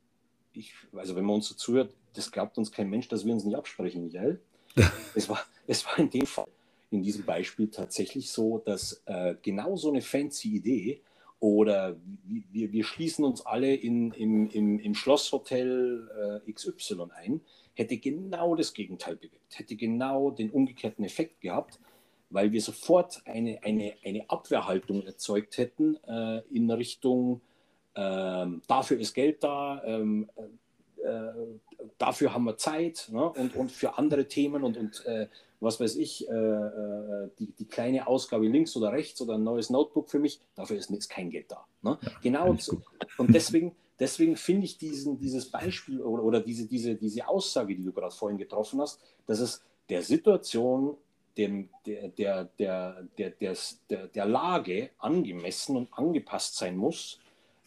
ich, 0.52 0.72
also 0.94 1.16
wenn 1.16 1.24
man 1.24 1.36
uns 1.36 1.48
so 1.48 1.54
zuhört, 1.54 1.94
das 2.14 2.30
glaubt 2.30 2.58
uns 2.58 2.72
kein 2.72 2.88
Mensch, 2.88 3.08
dass 3.08 3.26
wir 3.26 3.32
uns 3.32 3.44
nicht 3.44 3.56
absprechen, 3.56 4.04
Michael. 4.04 4.40
es, 5.14 5.28
war, 5.28 5.44
es 5.66 5.84
war 5.84 5.98
in 5.98 6.10
dem 6.10 6.26
Fall, 6.26 6.48
in 6.90 7.02
diesem 7.02 7.24
Beispiel 7.24 7.68
tatsächlich 7.68 8.30
so, 8.30 8.58
dass 8.58 9.02
äh, 9.06 9.34
genau 9.42 9.76
so 9.76 9.88
eine 9.88 10.00
fancy 10.00 10.48
Idee 10.48 11.02
oder 11.40 11.96
wir, 12.24 12.72
wir 12.72 12.84
schließen 12.84 13.24
uns 13.24 13.44
alle 13.44 13.74
in, 13.74 14.12
im, 14.12 14.48
im, 14.50 14.78
im 14.78 14.94
Schlosshotel 14.94 16.42
äh, 16.46 16.52
XY 16.52 17.06
ein, 17.14 17.40
hätte 17.78 17.96
genau 17.96 18.56
das 18.56 18.74
Gegenteil 18.74 19.16
bewirkt, 19.16 19.58
hätte 19.58 19.76
genau 19.76 20.30
den 20.30 20.50
umgekehrten 20.50 21.04
Effekt 21.04 21.40
gehabt, 21.40 21.78
weil 22.28 22.50
wir 22.52 22.60
sofort 22.60 23.22
eine, 23.24 23.60
eine, 23.62 23.94
eine 24.04 24.28
Abwehrhaltung 24.28 25.06
erzeugt 25.06 25.58
hätten 25.58 25.96
äh, 26.04 26.42
in 26.50 26.70
Richtung, 26.70 27.40
äh, 27.94 28.46
dafür 28.66 28.98
ist 28.98 29.14
Geld 29.14 29.44
da, 29.44 29.82
ähm, 29.84 30.28
äh, 30.96 31.28
dafür 31.98 32.34
haben 32.34 32.44
wir 32.44 32.56
Zeit 32.56 33.08
ne? 33.12 33.30
und, 33.30 33.54
und 33.54 33.70
für 33.70 33.96
andere 33.96 34.26
Themen 34.26 34.64
und, 34.64 34.76
und 34.76 35.06
äh, 35.06 35.28
was 35.60 35.78
weiß 35.78 35.96
ich, 35.96 36.28
äh, 36.28 36.32
äh, 36.32 37.30
die, 37.38 37.52
die 37.52 37.66
kleine 37.66 38.08
Ausgabe 38.08 38.48
links 38.48 38.76
oder 38.76 38.92
rechts 38.92 39.20
oder 39.22 39.34
ein 39.34 39.44
neues 39.44 39.70
Notebook 39.70 40.10
für 40.10 40.18
mich, 40.18 40.40
dafür 40.56 40.76
ist, 40.76 40.90
ist 40.90 41.08
kein 41.08 41.30
Geld 41.30 41.50
da. 41.50 41.64
Ne? 41.82 41.98
Ja, 42.02 42.10
genau. 42.22 42.56
Und 43.18 43.34
deswegen, 43.34 43.74
deswegen 43.98 44.36
finde 44.36 44.66
ich 44.66 44.78
diesen, 44.78 45.18
dieses 45.18 45.50
Beispiel 45.50 46.00
oder, 46.00 46.22
oder 46.22 46.40
diese, 46.40 46.66
diese, 46.66 46.94
diese 46.94 47.28
Aussage, 47.28 47.74
die 47.74 47.84
du 47.84 47.92
gerade 47.92 48.14
vorhin 48.14 48.38
getroffen 48.38 48.80
hast, 48.80 49.00
dass 49.26 49.40
es 49.40 49.62
der 49.88 50.02
Situation, 50.02 50.96
dem, 51.36 51.68
der, 51.86 52.08
der, 52.08 52.44
der, 52.58 53.02
der, 53.16 53.30
der, 53.30 54.06
der 54.08 54.26
Lage 54.26 54.90
angemessen 54.98 55.76
und 55.76 55.92
angepasst 55.92 56.56
sein 56.56 56.76
muss, 56.76 57.20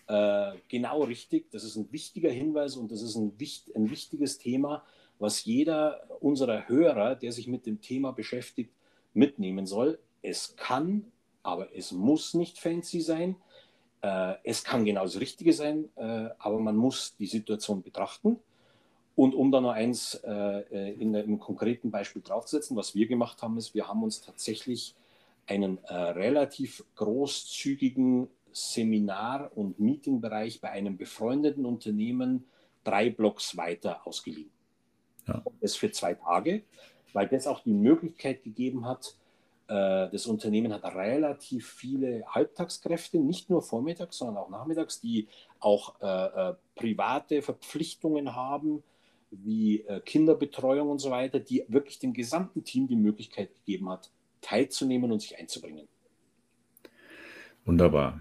äh, 0.08 0.54
genau 0.68 1.04
richtig. 1.04 1.50
Das 1.52 1.64
ist 1.64 1.78
ein 1.78 1.92
wichtiger 1.92 2.32
Hinweis 2.32 2.76
und 2.76 2.92
das 2.92 3.02
ist 3.02 3.16
ein, 3.16 3.32
ein 3.76 3.90
wichtiges 3.90 4.38
Thema, 4.38 4.84
was 5.20 5.46
jeder 5.46 6.02
unserer 6.20 6.68
Hörer, 6.68 7.16
der 7.16 7.32
sich 7.32 7.48
mit 7.48 7.66
dem 7.66 7.80
Thema 7.80 8.12
beschäftigt, 8.12 8.74
mitnehmen 9.14 9.66
soll. 9.66 10.00
Es 10.22 10.56
kann, 10.56 11.12
aber 11.44 11.76
es 11.76 11.92
muss 11.92 12.34
nicht 12.34 12.60
fancy 12.60 13.02
sein. 13.02 13.36
Äh, 14.02 14.36
es 14.44 14.64
kann 14.64 14.86
genau 14.86 15.04
das 15.04 15.20
Richtige 15.20 15.54
sein, 15.54 15.90
äh, 15.96 16.30
aber 16.40 16.60
man 16.60 16.76
muss 16.76 17.16
die 17.18 17.28
Situation 17.28 17.82
betrachten. 17.82 18.40
Und 19.16 19.36
um 19.36 19.52
da 19.52 19.62
noch 19.62 19.72
eins 19.72 20.16
äh, 20.24 20.94
in, 20.94 21.14
im 21.14 21.40
konkreten 21.40 21.92
Beispiel 21.92 22.22
draufzusetzen, 22.22 22.78
was 22.78 22.96
wir 22.96 23.08
gemacht 23.08 23.42
haben, 23.42 23.58
ist, 23.58 23.76
wir 23.76 23.88
haben 23.88 24.04
uns 24.04 24.22
tatsächlich 24.22 24.96
einen 25.48 25.84
äh, 25.84 25.94
relativ 25.94 26.84
großzügigen 26.96 28.30
Seminar- 28.54 29.52
und 29.56 29.80
Meetingbereich 29.80 30.62
bei 30.62 30.72
einem 30.72 30.98
befreundeten 30.98 31.66
Unternehmen 31.66 32.46
drei 32.84 33.10
Blocks 33.10 33.58
weiter 33.58 34.06
ausgeliehen. 34.08 34.52
Ja. 35.28 35.44
Das 35.60 35.76
für 35.76 35.92
zwei 35.92 36.16
Tage, 36.16 36.64
weil 37.14 37.28
das 37.28 37.48
auch 37.48 37.60
die 37.62 37.74
Möglichkeit 37.74 38.44
gegeben 38.44 38.86
hat, 38.86 39.08
äh, 39.08 39.21
das 39.72 40.26
Unternehmen 40.26 40.74
hat 40.74 40.84
relativ 40.84 41.70
viele 41.70 42.24
Halbtagskräfte, 42.28 43.20
nicht 43.20 43.50
nur 43.50 43.62
vormittags, 43.62 44.18
sondern 44.18 44.38
auch 44.38 44.50
nachmittags, 44.50 45.00
die 45.00 45.28
auch 45.60 46.02
äh, 46.02 46.50
äh, 46.50 46.56
private 46.76 47.42
Verpflichtungen 47.42 48.36
haben, 48.36 48.84
wie 49.32 49.82
äh, 49.82 50.02
Kinderbetreuung 50.02 50.90
und 50.90 51.00
so 51.00 51.10
weiter, 51.10 51.40
die 51.40 51.64
wirklich 51.70 52.00
dem 52.00 52.14
gesamten 52.14 52.64
Team 52.64 52.88
die 52.88 52.96
Möglichkeit 52.96 53.56
gegeben 53.56 53.90
hat, 53.90 54.12
teilzunehmen 54.42 55.12
und 55.12 55.22
sich 55.22 55.40
einzubringen. 55.40 55.88
Wunderbar. 57.64 58.20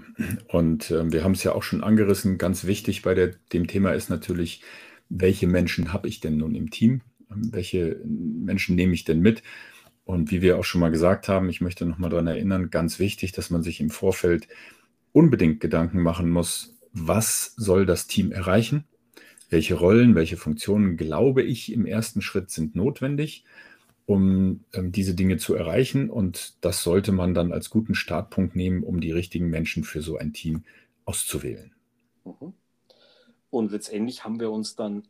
Und 0.49 0.91
äh, 0.91 1.11
wir 1.11 1.25
haben 1.25 1.33
es 1.33 1.43
ja 1.43 1.55
auch 1.55 1.63
schon 1.63 1.83
angerissen. 1.83 2.39
Ganz 2.39 2.65
wichtig 2.65 3.03
bei 3.03 3.15
der, 3.15 3.35
dem 3.53 3.67
Thema 3.67 3.93
ist 3.93 4.11
natürlich, 4.11 4.63
welche 5.09 5.47
Menschen 5.47 5.93
habe 5.93 6.09
ich 6.09 6.21
denn 6.21 6.37
nun 6.37 6.55
im 6.55 6.71
Team? 6.71 7.01
Welche 7.29 8.01
Menschen 8.05 8.77
nehme 8.77 8.93
ich 8.93 9.05
denn 9.05 9.21
mit? 9.21 9.43
Und 10.11 10.33
wie 10.33 10.43
wir 10.43 10.59
auch 10.59 10.65
schon 10.65 10.81
mal 10.81 10.91
gesagt 10.91 11.29
haben, 11.29 11.49
ich 11.49 11.61
möchte 11.61 11.87
noch 11.87 11.99
mal 11.99 12.11
daran 12.11 12.27
erinnern, 12.27 12.71
ganz 12.71 12.99
wichtig, 12.99 13.31
dass 13.31 13.49
man 13.49 13.63
sich 13.63 13.79
im 13.81 13.91
Vorfeld 13.91 14.49
unbedingt 15.13 15.61
Gedanken 15.61 16.03
machen 16.03 16.29
muss, 16.31 16.77
was 16.93 17.55
soll 17.57 17.87
das 17.87 18.09
Team 18.09 18.33
erreichen? 18.33 18.83
Welche 19.51 19.75
Rollen, 19.75 20.17
welche 20.17 20.37
Funktionen, 20.37 20.97
glaube 20.97 21.45
ich, 21.45 21.73
im 21.73 21.87
ersten 21.87 22.23
Schritt 22.23 22.51
sind 22.51 22.75
notwendig, 22.75 23.45
um 24.05 24.65
ähm, 24.73 24.91
diese 24.91 25.15
Dinge 25.15 25.37
zu 25.37 25.55
erreichen? 25.55 26.11
Und 26.11 26.57
das 26.61 26.83
sollte 26.83 27.13
man 27.13 27.33
dann 27.33 27.53
als 27.53 27.71
guten 27.71 27.95
Startpunkt 27.95 28.57
nehmen, 28.57 28.83
um 28.83 29.01
die 29.01 29.13
richtigen 29.13 29.49
Menschen 29.49 29.85
für 29.85 30.03
so 30.03 30.19
ein 30.19 30.33
Team 30.33 30.65
auszuwählen. 31.05 31.71
Mhm. 32.25 32.53
Und 33.49 33.71
letztendlich 33.71 34.25
haben 34.25 34.41
wir 34.41 34.51
uns 34.51 34.75
dann 34.75 35.05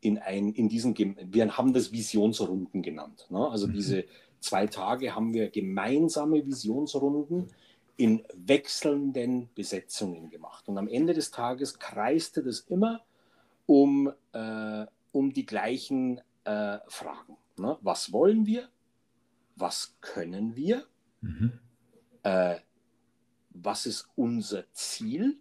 in, 0.00 0.18
ein, 0.18 0.52
in 0.52 0.68
diesen, 0.68 0.96
wir 0.96 1.56
haben 1.56 1.72
das 1.72 1.92
Visionsrunden 1.92 2.82
genannt. 2.82 3.26
Ne? 3.30 3.48
Also 3.48 3.66
mhm. 3.66 3.72
diese 3.72 4.04
zwei 4.40 4.66
Tage 4.66 5.14
haben 5.14 5.34
wir 5.34 5.50
gemeinsame 5.50 6.46
Visionsrunden 6.46 7.48
in 7.96 8.24
wechselnden 8.34 9.50
Besetzungen 9.54 10.30
gemacht. 10.30 10.68
Und 10.68 10.78
am 10.78 10.88
Ende 10.88 11.12
des 11.12 11.30
Tages 11.30 11.78
kreiste 11.78 12.42
das 12.42 12.60
immer 12.60 13.02
um, 13.66 14.10
äh, 14.32 14.86
um 15.12 15.32
die 15.32 15.44
gleichen 15.44 16.20
äh, 16.44 16.78
Fragen. 16.88 17.36
Ne? 17.58 17.76
Was 17.82 18.12
wollen 18.12 18.46
wir? 18.46 18.68
Was 19.56 19.96
können 20.00 20.56
wir? 20.56 20.86
Mhm. 21.20 21.52
Äh, 22.22 22.56
was 23.50 23.84
ist 23.84 24.08
unser 24.16 24.64
Ziel? 24.72 25.38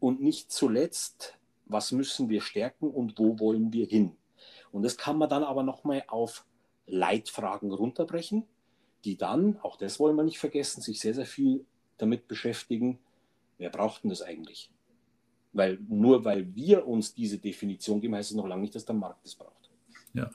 und 0.00 0.20
nicht 0.20 0.52
zuletzt, 0.52 1.36
was 1.66 1.92
müssen 1.92 2.28
wir 2.28 2.40
stärken 2.40 2.90
und 2.90 3.18
wo 3.18 3.38
wollen 3.38 3.72
wir 3.72 3.86
hin. 3.86 4.12
Und 4.72 4.82
das 4.82 4.96
kann 4.96 5.18
man 5.18 5.28
dann 5.28 5.44
aber 5.44 5.62
nochmal 5.62 6.04
auf 6.08 6.44
Leitfragen 6.86 7.72
runterbrechen, 7.72 8.44
die 9.04 9.16
dann, 9.16 9.58
auch 9.60 9.76
das 9.76 9.98
wollen 9.98 10.16
wir 10.16 10.24
nicht 10.24 10.38
vergessen, 10.38 10.80
sich 10.80 11.00
sehr, 11.00 11.14
sehr 11.14 11.26
viel 11.26 11.64
damit 11.98 12.28
beschäftigen, 12.28 12.98
wer 13.58 13.70
braucht 13.70 14.04
denn 14.04 14.10
das 14.10 14.22
eigentlich? 14.22 14.70
Weil 15.52 15.78
nur 15.88 16.24
weil 16.24 16.54
wir 16.54 16.86
uns 16.86 17.14
diese 17.14 17.38
Definition 17.38 18.00
geben, 18.00 18.14
heißt 18.14 18.30
es 18.30 18.36
noch 18.36 18.46
lange 18.46 18.62
nicht, 18.62 18.74
dass 18.74 18.84
der 18.84 18.94
Markt 18.94 19.24
das 19.24 19.34
braucht. 19.34 19.70
Ja. 20.12 20.30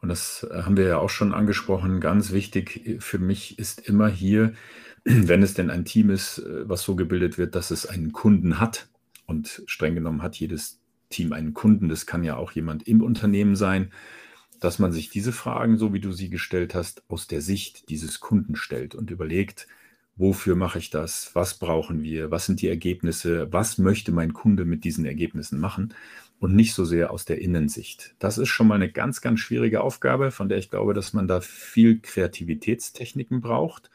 Und 0.00 0.10
das 0.10 0.46
haben 0.52 0.76
wir 0.76 0.86
ja 0.86 0.98
auch 0.98 1.10
schon 1.10 1.34
angesprochen. 1.34 2.00
Ganz 2.00 2.30
wichtig 2.30 2.98
für 3.00 3.18
mich 3.18 3.58
ist 3.58 3.80
immer 3.88 4.08
hier, 4.08 4.54
wenn 5.04 5.42
es 5.42 5.54
denn 5.54 5.70
ein 5.70 5.84
Team 5.84 6.10
ist, 6.10 6.38
äh, 6.38 6.68
was 6.68 6.82
so 6.82 6.94
gebildet 6.94 7.38
wird, 7.38 7.54
dass 7.54 7.70
es 7.70 7.86
einen 7.86 8.12
Kunden 8.12 8.60
hat, 8.60 8.88
und 9.28 9.62
streng 9.66 9.94
genommen 9.94 10.22
hat 10.22 10.36
jedes 10.36 10.80
Team 11.10 11.32
einen 11.32 11.54
Kunden, 11.54 11.88
das 11.88 12.06
kann 12.06 12.24
ja 12.24 12.36
auch 12.36 12.50
jemand 12.52 12.88
im 12.88 13.02
Unternehmen 13.02 13.54
sein, 13.54 13.92
dass 14.60 14.78
man 14.78 14.90
sich 14.90 15.10
diese 15.10 15.32
Fragen, 15.32 15.78
so 15.78 15.92
wie 15.92 16.00
du 16.00 16.10
sie 16.10 16.30
gestellt 16.30 16.74
hast, 16.74 17.02
aus 17.08 17.28
der 17.28 17.40
Sicht 17.40 17.88
dieses 17.90 18.18
Kunden 18.18 18.56
stellt 18.56 18.94
und 18.94 19.10
überlegt, 19.10 19.68
wofür 20.16 20.56
mache 20.56 20.80
ich 20.80 20.90
das, 20.90 21.30
was 21.34 21.54
brauchen 21.54 22.02
wir, 22.02 22.30
was 22.30 22.46
sind 22.46 22.60
die 22.60 22.68
Ergebnisse, 22.68 23.52
was 23.52 23.78
möchte 23.78 24.10
mein 24.10 24.32
Kunde 24.32 24.64
mit 24.64 24.84
diesen 24.84 25.04
Ergebnissen 25.04 25.60
machen? 25.60 25.94
Und 26.40 26.54
nicht 26.54 26.72
so 26.72 26.84
sehr 26.84 27.10
aus 27.10 27.24
der 27.24 27.40
Innensicht. 27.40 28.14
Das 28.20 28.38
ist 28.38 28.48
schon 28.48 28.68
mal 28.68 28.76
eine 28.76 28.92
ganz, 28.92 29.20
ganz 29.20 29.40
schwierige 29.40 29.80
Aufgabe, 29.80 30.30
von 30.30 30.48
der 30.48 30.58
ich 30.58 30.70
glaube, 30.70 30.94
dass 30.94 31.12
man 31.12 31.26
da 31.26 31.40
viel 31.40 31.98
Kreativitätstechniken 32.00 33.40
braucht, 33.40 33.90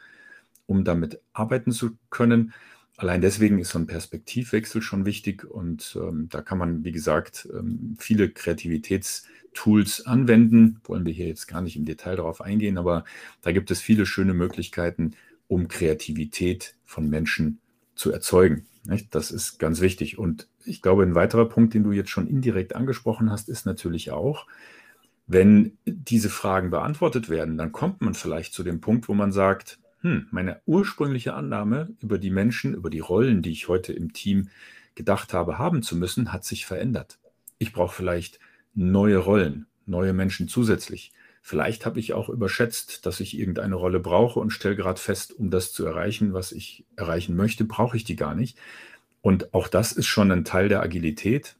um 0.66 0.84
damit 0.84 1.20
arbeiten 1.32 1.72
zu 1.72 1.96
können. 2.10 2.52
Allein 2.96 3.20
deswegen 3.20 3.58
ist 3.58 3.70
so 3.70 3.78
ein 3.78 3.88
Perspektivwechsel 3.88 4.80
schon 4.80 5.04
wichtig 5.04 5.44
und 5.44 5.98
ähm, 6.00 6.28
da 6.30 6.42
kann 6.42 6.58
man, 6.58 6.84
wie 6.84 6.92
gesagt, 6.92 7.48
ähm, 7.52 7.96
viele 7.98 8.28
Kreativitätstools 8.28 10.06
anwenden. 10.06 10.80
Wollen 10.84 11.04
wir 11.04 11.12
hier 11.12 11.26
jetzt 11.26 11.48
gar 11.48 11.60
nicht 11.60 11.76
im 11.76 11.84
Detail 11.84 12.16
darauf 12.16 12.40
eingehen, 12.40 12.78
aber 12.78 13.04
da 13.42 13.50
gibt 13.50 13.72
es 13.72 13.80
viele 13.80 14.06
schöne 14.06 14.32
Möglichkeiten, 14.32 15.16
um 15.48 15.66
Kreativität 15.66 16.76
von 16.84 17.10
Menschen 17.10 17.58
zu 17.96 18.12
erzeugen. 18.12 18.66
Nicht? 18.84 19.12
Das 19.14 19.32
ist 19.32 19.58
ganz 19.58 19.80
wichtig. 19.80 20.16
Und 20.18 20.48
ich 20.64 20.80
glaube, 20.80 21.02
ein 21.02 21.16
weiterer 21.16 21.48
Punkt, 21.48 21.74
den 21.74 21.82
du 21.82 21.90
jetzt 21.90 22.10
schon 22.10 22.28
indirekt 22.28 22.76
angesprochen 22.76 23.30
hast, 23.30 23.48
ist 23.48 23.66
natürlich 23.66 24.12
auch, 24.12 24.46
wenn 25.26 25.78
diese 25.84 26.28
Fragen 26.28 26.70
beantwortet 26.70 27.28
werden, 27.28 27.56
dann 27.56 27.72
kommt 27.72 28.02
man 28.02 28.14
vielleicht 28.14 28.52
zu 28.52 28.62
dem 28.62 28.80
Punkt, 28.80 29.08
wo 29.08 29.14
man 29.14 29.32
sagt, 29.32 29.78
hm, 30.04 30.28
meine 30.30 30.60
ursprüngliche 30.66 31.32
Annahme 31.32 31.88
über 32.00 32.18
die 32.18 32.30
Menschen, 32.30 32.74
über 32.74 32.90
die 32.90 33.00
Rollen, 33.00 33.40
die 33.40 33.50
ich 33.50 33.68
heute 33.68 33.94
im 33.94 34.12
Team 34.12 34.50
gedacht 34.94 35.32
habe, 35.32 35.56
haben 35.58 35.82
zu 35.82 35.96
müssen, 35.96 36.30
hat 36.30 36.44
sich 36.44 36.66
verändert. 36.66 37.18
Ich 37.56 37.72
brauche 37.72 37.96
vielleicht 37.96 38.38
neue 38.74 39.16
Rollen, 39.16 39.64
neue 39.86 40.12
Menschen 40.12 40.46
zusätzlich. 40.46 41.12
Vielleicht 41.40 41.86
habe 41.86 42.00
ich 42.00 42.12
auch 42.12 42.28
überschätzt, 42.28 43.06
dass 43.06 43.18
ich 43.18 43.38
irgendeine 43.38 43.76
Rolle 43.76 43.98
brauche 43.98 44.40
und 44.40 44.50
stelle 44.50 44.76
gerade 44.76 45.00
fest, 45.00 45.32
um 45.32 45.48
das 45.48 45.72
zu 45.72 45.86
erreichen, 45.86 46.34
was 46.34 46.52
ich 46.52 46.84
erreichen 46.96 47.34
möchte, 47.34 47.64
brauche 47.64 47.96
ich 47.96 48.04
die 48.04 48.16
gar 48.16 48.34
nicht. 48.34 48.58
Und 49.22 49.54
auch 49.54 49.68
das 49.68 49.92
ist 49.92 50.06
schon 50.06 50.30
ein 50.30 50.44
Teil 50.44 50.68
der 50.68 50.82
Agilität, 50.82 51.56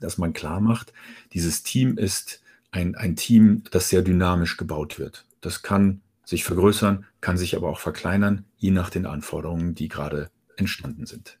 dass 0.00 0.18
man 0.18 0.32
klar 0.32 0.60
macht, 0.60 0.92
dieses 1.32 1.62
Team 1.62 1.96
ist 1.96 2.42
ein, 2.72 2.96
ein 2.96 3.14
Team, 3.14 3.62
das 3.70 3.88
sehr 3.88 4.02
dynamisch 4.02 4.56
gebaut 4.56 4.98
wird. 4.98 5.26
Das 5.40 5.62
kann 5.62 6.00
sich 6.24 6.42
vergrößern, 6.42 7.06
kann 7.22 7.38
sich 7.38 7.56
aber 7.56 7.70
auch 7.70 7.78
verkleinern, 7.78 8.44
je 8.58 8.72
nach 8.72 8.90
den 8.90 9.06
Anforderungen, 9.06 9.74
die 9.74 9.88
gerade 9.88 10.30
entstanden 10.56 11.06
sind. 11.06 11.38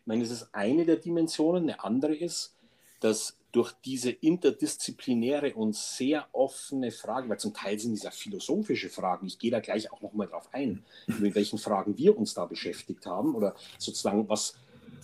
Ich 0.00 0.06
meine, 0.06 0.22
das 0.22 0.30
ist 0.30 0.54
eine 0.54 0.86
der 0.86 0.96
Dimensionen. 0.96 1.64
Eine 1.64 1.84
andere 1.84 2.14
ist, 2.14 2.56
dass 3.00 3.36
durch 3.52 3.72
diese 3.84 4.10
interdisziplinäre 4.10 5.54
und 5.54 5.76
sehr 5.76 6.26
offene 6.32 6.90
Frage, 6.90 7.28
weil 7.28 7.38
zum 7.38 7.52
Teil 7.52 7.78
sind 7.78 7.94
es 7.94 8.02
ja 8.02 8.10
philosophische 8.10 8.88
Fragen, 8.88 9.26
ich 9.26 9.38
gehe 9.38 9.50
da 9.50 9.60
gleich 9.60 9.92
auch 9.92 10.00
nochmal 10.00 10.26
drauf 10.26 10.48
ein, 10.52 10.84
mit 11.06 11.34
welchen 11.34 11.58
Fragen 11.58 11.96
wir 11.98 12.16
uns 12.16 12.34
da 12.34 12.46
beschäftigt 12.46 13.06
haben 13.06 13.34
oder 13.34 13.54
sozusagen 13.78 14.28
was 14.28 14.54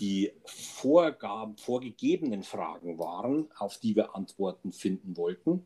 die 0.00 0.32
Vorgaben, 0.44 1.56
vorgegebenen 1.56 2.42
Fragen 2.42 2.98
waren, 2.98 3.48
auf 3.58 3.78
die 3.78 3.94
wir 3.94 4.14
Antworten 4.14 4.72
finden 4.72 5.16
wollten, 5.16 5.64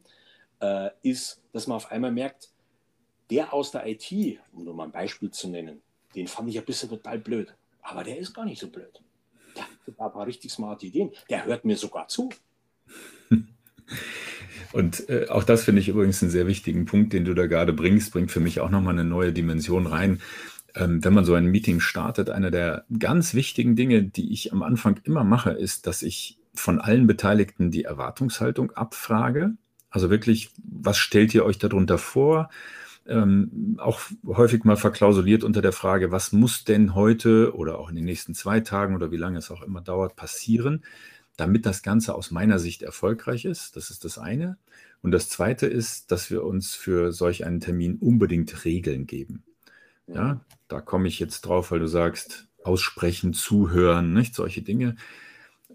äh, 0.60 0.90
ist, 1.02 1.40
dass 1.52 1.66
man 1.66 1.76
auf 1.76 1.90
einmal 1.90 2.12
merkt, 2.12 2.53
der 3.30 3.52
aus 3.52 3.70
der 3.70 3.86
IT, 3.86 4.38
um 4.52 4.64
nur 4.64 4.74
mal 4.74 4.84
ein 4.84 4.92
Beispiel 4.92 5.30
zu 5.30 5.48
nennen, 5.48 5.80
den 6.14 6.26
fand 6.26 6.48
ich 6.48 6.58
ein 6.58 6.64
bisschen 6.64 6.88
total 6.88 7.18
blöd. 7.18 7.54
Aber 7.82 8.04
der 8.04 8.18
ist 8.18 8.34
gar 8.34 8.44
nicht 8.44 8.60
so 8.60 8.68
blöd. 8.68 9.00
Der 9.56 9.64
hat 9.64 9.70
ein 9.86 9.94
paar 9.94 10.26
richtig 10.26 10.50
smarte 10.52 10.86
Ideen. 10.86 11.10
Der 11.28 11.44
hört 11.44 11.64
mir 11.64 11.76
sogar 11.76 12.08
zu. 12.08 12.30
Und 14.72 15.08
äh, 15.08 15.28
auch 15.28 15.44
das 15.44 15.64
finde 15.64 15.80
ich 15.80 15.88
übrigens 15.88 16.22
einen 16.22 16.32
sehr 16.32 16.46
wichtigen 16.46 16.84
Punkt, 16.84 17.12
den 17.12 17.24
du 17.24 17.34
da 17.34 17.46
gerade 17.46 17.72
bringst, 17.72 18.12
bringt 18.12 18.32
für 18.32 18.40
mich 18.40 18.60
auch 18.60 18.70
nochmal 18.70 18.94
eine 18.94 19.04
neue 19.04 19.32
Dimension 19.32 19.86
rein. 19.86 20.20
Ähm, 20.74 21.04
wenn 21.04 21.14
man 21.14 21.24
so 21.24 21.34
ein 21.34 21.46
Meeting 21.46 21.78
startet, 21.78 22.30
eine 22.30 22.50
der 22.50 22.84
ganz 22.98 23.34
wichtigen 23.34 23.76
Dinge, 23.76 24.02
die 24.02 24.32
ich 24.32 24.52
am 24.52 24.62
Anfang 24.62 24.98
immer 25.04 25.22
mache, 25.22 25.50
ist, 25.50 25.86
dass 25.86 26.02
ich 26.02 26.38
von 26.54 26.80
allen 26.80 27.06
Beteiligten 27.06 27.70
die 27.70 27.84
Erwartungshaltung 27.84 28.72
abfrage. 28.72 29.52
Also 29.90 30.10
wirklich, 30.10 30.50
was 30.64 30.98
stellt 30.98 31.34
ihr 31.34 31.44
euch 31.44 31.58
darunter 31.58 31.98
vor? 31.98 32.50
Ähm, 33.06 33.76
auch 33.78 34.00
häufig 34.26 34.64
mal 34.64 34.76
verklausuliert 34.76 35.44
unter 35.44 35.62
der 35.62 35.72
Frage, 35.72 36.10
was 36.10 36.32
muss 36.32 36.64
denn 36.64 36.94
heute 36.94 37.54
oder 37.54 37.78
auch 37.78 37.90
in 37.90 37.96
den 37.96 38.04
nächsten 38.04 38.34
zwei 38.34 38.60
Tagen 38.60 38.94
oder 38.94 39.10
wie 39.10 39.16
lange 39.16 39.38
es 39.38 39.50
auch 39.50 39.62
immer 39.62 39.80
dauert, 39.80 40.16
passieren, 40.16 40.84
damit 41.36 41.66
das 41.66 41.82
Ganze 41.82 42.14
aus 42.14 42.30
meiner 42.30 42.58
Sicht 42.58 42.82
erfolgreich 42.82 43.44
ist. 43.44 43.76
Das 43.76 43.90
ist 43.90 44.04
das 44.04 44.18
eine. 44.18 44.56
Und 45.02 45.10
das 45.10 45.28
zweite 45.28 45.66
ist, 45.66 46.10
dass 46.12 46.30
wir 46.30 46.44
uns 46.44 46.74
für 46.74 47.12
solch 47.12 47.44
einen 47.44 47.60
Termin 47.60 47.96
unbedingt 47.96 48.64
Regeln 48.64 49.06
geben. 49.06 49.44
Ja, 50.06 50.40
da 50.68 50.80
komme 50.80 51.08
ich 51.08 51.18
jetzt 51.18 51.42
drauf, 51.42 51.70
weil 51.70 51.78
du 51.78 51.88
sagst, 51.88 52.48
aussprechen, 52.62 53.32
zuhören, 53.32 54.14
nicht 54.14 54.34
solche 54.34 54.62
Dinge. 54.62 54.96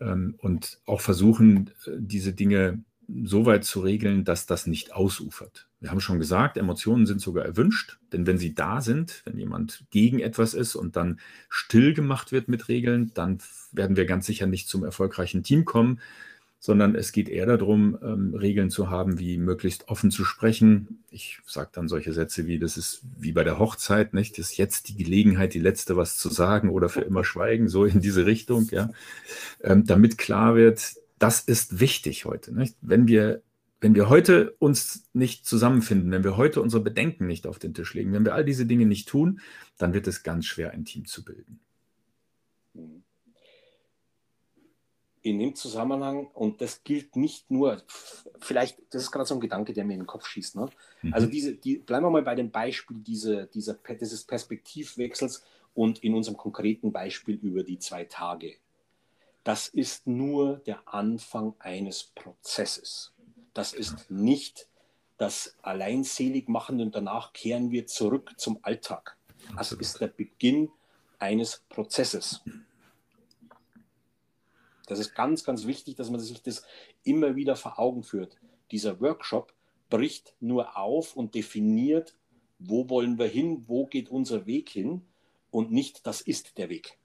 Ähm, 0.02 0.36
und 0.40 0.80
auch 0.86 1.02
versuchen, 1.02 1.72
äh, 1.86 1.92
diese 1.98 2.34
Dinge 2.34 2.84
so 3.24 3.46
weit 3.46 3.66
zu 3.66 3.82
regeln, 3.82 4.24
dass 4.24 4.46
das 4.46 4.68
nicht 4.68 4.94
ausufert. 4.94 5.69
Wir 5.82 5.92
haben 5.92 6.02
schon 6.02 6.20
gesagt, 6.20 6.58
Emotionen 6.58 7.06
sind 7.06 7.22
sogar 7.22 7.46
erwünscht, 7.46 8.00
denn 8.12 8.28
wenn 8.28 8.38
sie 8.38 8.54
da 8.54 8.82
sind, 8.82 9.22
wenn 9.26 9.38
jemand 9.38 9.86
gegen 9.92 10.20
etwas 10.20 10.54
ist 10.54 10.76
und 10.76 10.96
dann 10.96 11.20
still 11.48 11.94
gemacht 11.94 12.32
wird 12.32 12.50
mit 12.50 12.68
Regeln, 12.68 13.12
dann 13.14 13.40
werden 13.72 13.96
wir 13.96 14.06
ganz 14.06 14.26
sicher 14.26 14.46
nicht 14.46 14.68
zum 14.68 14.84
erfolgreichen 14.84 15.42
Team 15.42 15.64
kommen, 15.64 16.02
sondern 16.60 16.96
es 16.96 17.14
geht 17.14 17.30
eher 17.30 17.46
darum, 17.46 17.98
ähm, 18.04 18.34
Regeln 18.36 18.70
zu 18.70 18.90
haben, 18.90 19.18
wie 19.18 19.38
möglichst 19.38 19.88
offen 19.88 20.12
zu 20.12 20.26
sprechen. 20.26 21.04
Ich 21.10 21.40
sage 21.48 21.70
dann 21.72 21.88
solche 21.88 22.12
Sätze 22.12 22.46
wie, 22.48 22.60
das 22.60 22.76
ist 22.76 23.02
wie 23.18 23.32
bei 23.32 23.46
der 23.46 23.60
Hochzeit, 23.60 24.14
nicht? 24.14 24.38
Das 24.38 24.52
ist 24.52 24.58
jetzt 24.58 24.90
die 24.90 24.98
Gelegenheit, 24.98 25.54
die 25.54 25.60
letzte 25.60 25.96
was 25.96 26.18
zu 26.18 26.28
sagen 26.28 26.70
oder 26.70 26.90
für 26.90 27.02
immer 27.02 27.24
schweigen, 27.24 27.70
so 27.70 27.86
in 27.86 28.02
diese 28.02 28.26
Richtung, 28.26 28.68
ja. 28.72 28.90
Ähm, 29.64 29.86
damit 29.86 30.18
klar 30.18 30.56
wird, 30.56 30.96
das 31.18 31.40
ist 31.40 31.80
wichtig 31.80 32.26
heute. 32.26 32.54
Nicht? 32.54 32.76
Wenn, 32.82 33.08
wir, 33.08 33.42
wenn 33.82 33.96
wir 33.96 34.10
heute 34.10 34.56
uns 34.60 35.10
nicht 35.14 35.46
zusammenfinden, 35.46 36.12
wenn 36.12 36.24
wir 36.24 36.38
heute 36.38 36.62
unsere 36.62 36.84
Bedenken 36.84 37.28
nicht 37.28 37.48
auf 37.48 37.60
den 37.60 37.74
Tisch 37.74 37.94
legen, 37.94 38.14
wenn 38.14 38.26
wir 38.26 38.34
all 38.34 38.44
diese 38.44 38.66
Dinge 38.66 38.86
nicht 38.86 39.08
tun, 39.08 39.40
dann 39.78 39.94
wird 39.94 40.08
es 40.08 40.24
ganz 40.24 40.46
schwer, 40.46 40.72
ein 40.72 40.86
Team 40.86 41.06
zu 41.06 41.24
bilden. 41.24 41.60
In 45.22 45.40
dem 45.40 45.56
Zusammenhang, 45.56 46.28
und 46.28 46.62
das 46.62 46.84
gilt 46.84 47.16
nicht 47.16 47.52
nur, 47.52 47.82
vielleicht, 48.40 48.80
das 48.90 49.04
ist 49.04 49.12
gerade 49.12 49.26
so 49.26 49.36
ein 49.36 49.42
Gedanke, 49.42 49.74
der 49.74 49.86
mir 49.86 49.94
in 49.94 50.02
den 50.02 50.08
Kopf 50.08 50.26
schießt. 50.26 50.56
Ne? 50.56 50.70
Mhm. 51.02 51.14
Also 51.14 51.28
diese, 51.28 51.56
die, 51.56 51.78
bleiben 51.78 52.06
wir 52.06 52.10
mal 52.10 52.22
bei 52.22 52.36
dem 52.36 52.52
Beispiel 52.52 52.98
diese, 52.98 53.48
dieser, 53.48 53.76
dieses 53.76 54.24
Perspektivwechsels 54.24 55.44
und 55.74 56.04
in 56.04 56.14
unserem 56.16 56.38
konkreten 56.38 56.92
Beispiel 56.92 57.36
über 57.36 57.64
die 57.64 57.80
zwei 57.80 58.06
Tage 58.06 58.56
das 59.44 59.68
ist 59.68 60.06
nur 60.06 60.58
der 60.58 60.82
Anfang 60.86 61.56
eines 61.60 62.04
Prozesses. 62.04 63.14
Das 63.54 63.74
ist 63.74 64.10
nicht 64.10 64.68
das 65.18 65.56
Alleinseligmachende 65.62 66.84
und 66.84 66.96
danach 66.96 67.34
kehren 67.34 67.72
wir 67.72 67.88
zurück 67.88 68.34
zum 68.38 68.60
Alltag. 68.62 69.18
Das 69.56 69.72
ist 69.72 70.00
der 70.00 70.08
Beginn 70.08 70.70
eines 71.18 71.64
Prozesses. 71.70 72.42
Das 74.88 75.00
ist 75.00 75.14
ganz, 75.14 75.44
ganz 75.44 75.66
wichtig, 75.66 75.96
dass 75.96 76.10
man 76.10 76.20
sich 76.20 76.42
das 76.42 76.64
immer 77.04 77.36
wieder 77.36 77.56
vor 77.56 77.80
Augen 77.80 78.04
führt. 78.04 78.38
Dieser 78.72 79.00
Workshop 79.02 79.54
bricht 79.90 80.34
nur 80.40 80.78
auf 80.78 81.16
und 81.16 81.36
definiert, 81.36 82.16
wo 82.60 82.90
wollen 82.90 83.18
wir 83.18 83.28
hin, 83.28 83.66
wo 83.68 83.86
geht 83.86 84.10
unser 84.10 84.46
Weg 84.46 84.70
hin 84.70 85.06
und 85.52 85.72
nicht, 85.72 86.06
das 86.06 86.22
ist 86.22 86.58
der 86.58 86.70
Weg. 86.70 86.99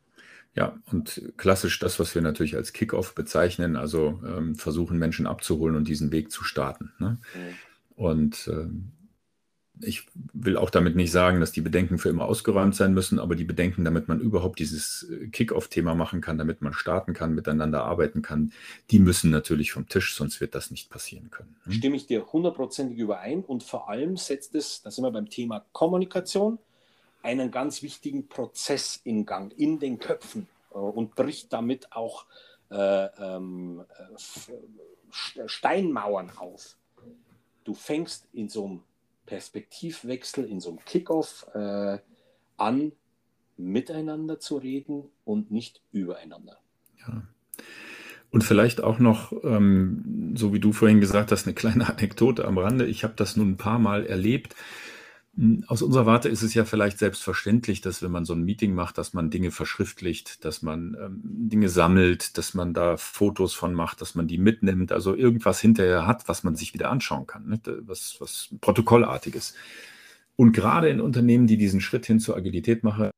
Ja, 0.56 0.78
und 0.92 1.20
klassisch 1.36 1.78
das, 1.80 1.98
was 1.98 2.14
wir 2.14 2.22
natürlich 2.22 2.54
als 2.54 2.72
Kickoff 2.72 3.14
bezeichnen, 3.14 3.74
also 3.74 4.22
ähm, 4.24 4.54
versuchen 4.54 4.98
Menschen 4.98 5.26
abzuholen 5.26 5.74
und 5.74 5.88
diesen 5.88 6.12
Weg 6.12 6.30
zu 6.30 6.44
starten. 6.44 6.92
Ne? 6.98 7.18
Mhm. 7.34 7.54
Und 7.96 8.48
ähm, 8.52 8.92
ich 9.80 10.06
will 10.32 10.56
auch 10.56 10.70
damit 10.70 10.94
nicht 10.94 11.10
sagen, 11.10 11.40
dass 11.40 11.50
die 11.50 11.60
Bedenken 11.60 11.98
für 11.98 12.08
immer 12.08 12.26
ausgeräumt 12.26 12.74
sein 12.74 12.94
müssen, 12.94 13.18
aber 13.18 13.34
die 13.34 13.44
Bedenken, 13.44 13.84
damit 13.84 14.06
man 14.06 14.20
überhaupt 14.20 14.58
dieses 14.58 15.08
äh, 15.10 15.26
Kickoff-Thema 15.28 15.94
machen 15.94 16.20
kann, 16.20 16.38
damit 16.38 16.62
man 16.62 16.72
starten 16.72 17.12
kann, 17.14 17.34
miteinander 17.34 17.84
arbeiten 17.84 18.22
kann, 18.22 18.52
die 18.90 19.00
müssen 19.00 19.30
natürlich 19.30 19.72
vom 19.72 19.88
Tisch, 19.88 20.14
sonst 20.14 20.40
wird 20.40 20.54
das 20.54 20.70
nicht 20.70 20.90
passieren 20.90 21.30
können. 21.30 21.56
Ne? 21.66 21.74
Stimme 21.74 21.96
ich 21.96 22.06
dir 22.06 22.32
hundertprozentig 22.32 22.98
überein 22.98 23.42
und 23.42 23.64
vor 23.64 23.88
allem 23.88 24.16
setzt 24.16 24.54
es, 24.54 24.82
da 24.82 24.90
sind 24.90 25.04
wir 25.04 25.10
beim 25.10 25.28
Thema 25.28 25.64
Kommunikation, 25.72 26.58
einen 27.24 27.50
ganz 27.50 27.82
wichtigen 27.82 28.28
Prozess 28.28 29.00
in 29.02 29.24
Gang, 29.24 29.52
in 29.56 29.78
den 29.80 29.98
Köpfen 29.98 30.46
äh, 30.70 30.76
und 30.76 31.16
bricht 31.16 31.52
damit 31.52 31.90
auch 31.92 32.26
äh, 32.70 33.06
ähm, 33.18 33.82
äh, 33.98 35.46
Steinmauern 35.46 36.30
auf. 36.36 36.76
Du 37.64 37.72
fängst 37.72 38.28
in 38.34 38.50
so 38.50 38.66
einem 38.66 38.80
Perspektivwechsel, 39.24 40.44
in 40.44 40.60
so 40.60 40.68
einem 40.68 40.84
Kickoff 40.84 41.46
äh, 41.54 41.98
an, 42.58 42.92
miteinander 43.56 44.38
zu 44.38 44.58
reden 44.58 45.04
und 45.24 45.50
nicht 45.50 45.80
übereinander. 45.92 46.58
Ja. 46.98 47.22
Und 48.30 48.42
vielleicht 48.42 48.82
auch 48.82 48.98
noch, 48.98 49.32
ähm, 49.44 50.34
so 50.36 50.52
wie 50.52 50.60
du 50.60 50.72
vorhin 50.72 51.00
gesagt 51.00 51.32
hast, 51.32 51.46
eine 51.46 51.54
kleine 51.54 51.88
Anekdote 51.88 52.44
am 52.44 52.58
Rande. 52.58 52.84
Ich 52.84 53.02
habe 53.02 53.14
das 53.16 53.36
nun 53.36 53.52
ein 53.52 53.56
paar 53.56 53.78
Mal 53.78 54.04
erlebt 54.04 54.54
aus 55.66 55.82
unserer 55.82 56.06
Warte 56.06 56.28
ist 56.28 56.42
es 56.42 56.54
ja 56.54 56.64
vielleicht 56.64 56.98
selbstverständlich, 56.98 57.80
dass 57.80 58.02
wenn 58.02 58.12
man 58.12 58.24
so 58.24 58.34
ein 58.34 58.44
Meeting 58.44 58.72
macht, 58.72 58.98
dass 58.98 59.14
man 59.14 59.30
Dinge 59.30 59.50
verschriftlicht, 59.50 60.44
dass 60.44 60.62
man 60.62 60.96
ähm, 61.00 61.20
Dinge 61.24 61.68
sammelt, 61.68 62.38
dass 62.38 62.54
man 62.54 62.72
da 62.72 62.96
Fotos 62.96 63.52
von 63.52 63.74
macht, 63.74 64.00
dass 64.00 64.14
man 64.14 64.28
die 64.28 64.38
mitnimmt, 64.38 64.92
also 64.92 65.14
irgendwas 65.14 65.60
hinterher 65.60 66.06
hat, 66.06 66.28
was 66.28 66.44
man 66.44 66.54
sich 66.54 66.72
wieder 66.72 66.90
anschauen 66.90 67.26
kann, 67.26 67.48
ne? 67.48 67.60
was, 67.80 68.16
was 68.20 68.54
Protokollartiges. 68.60 69.54
Und 70.36 70.52
gerade 70.52 70.88
in 70.88 71.00
Unternehmen, 71.00 71.48
die 71.48 71.56
diesen 71.56 71.80
Schritt 71.80 72.06
hin 72.06 72.20
zur 72.20 72.36
Agilität 72.36 72.84
machen, 72.84 73.10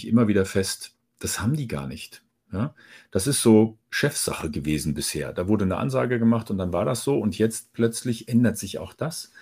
ich 0.00 0.08
immer 0.08 0.26
wieder 0.26 0.44
fest, 0.44 0.96
das 1.20 1.40
haben 1.40 1.54
die 1.54 1.68
gar 1.68 1.86
nicht. 1.86 2.22
Ja? 2.52 2.74
Das 3.12 3.28
ist 3.28 3.40
so 3.40 3.78
Chefsache 3.90 4.50
gewesen 4.50 4.94
bisher. 4.94 5.32
Da 5.32 5.46
wurde 5.46 5.64
eine 5.64 5.76
Ansage 5.76 6.18
gemacht 6.18 6.50
und 6.50 6.58
dann 6.58 6.72
war 6.72 6.84
das 6.84 7.04
so 7.04 7.18
und 7.18 7.38
jetzt 7.38 7.72
plötzlich 7.72 8.28
ändert 8.28 8.58
sich 8.58 8.78
auch 8.78 8.94
das. 8.94 9.32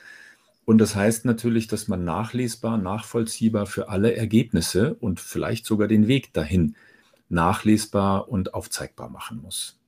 Und 0.67 0.79
das 0.79 0.97
heißt 0.97 1.25
natürlich, 1.25 1.69
dass 1.69 1.87
man 1.87 2.05
nachlesbar, 2.05 2.77
nachvollziehbar 2.77 3.67
für 3.67 3.89
alle 3.89 4.17
Ergebnisse 4.17 4.97
und 4.97 5.21
vielleicht 5.21 5.65
sogar 5.65 5.87
den 5.87 6.09
Weg 6.09 6.35
dahin 6.35 6.75
nachlesbar 7.29 8.29
und 8.29 8.53
aufzeigbar 8.53 9.09
machen 9.09 9.41
muss. 9.41 9.79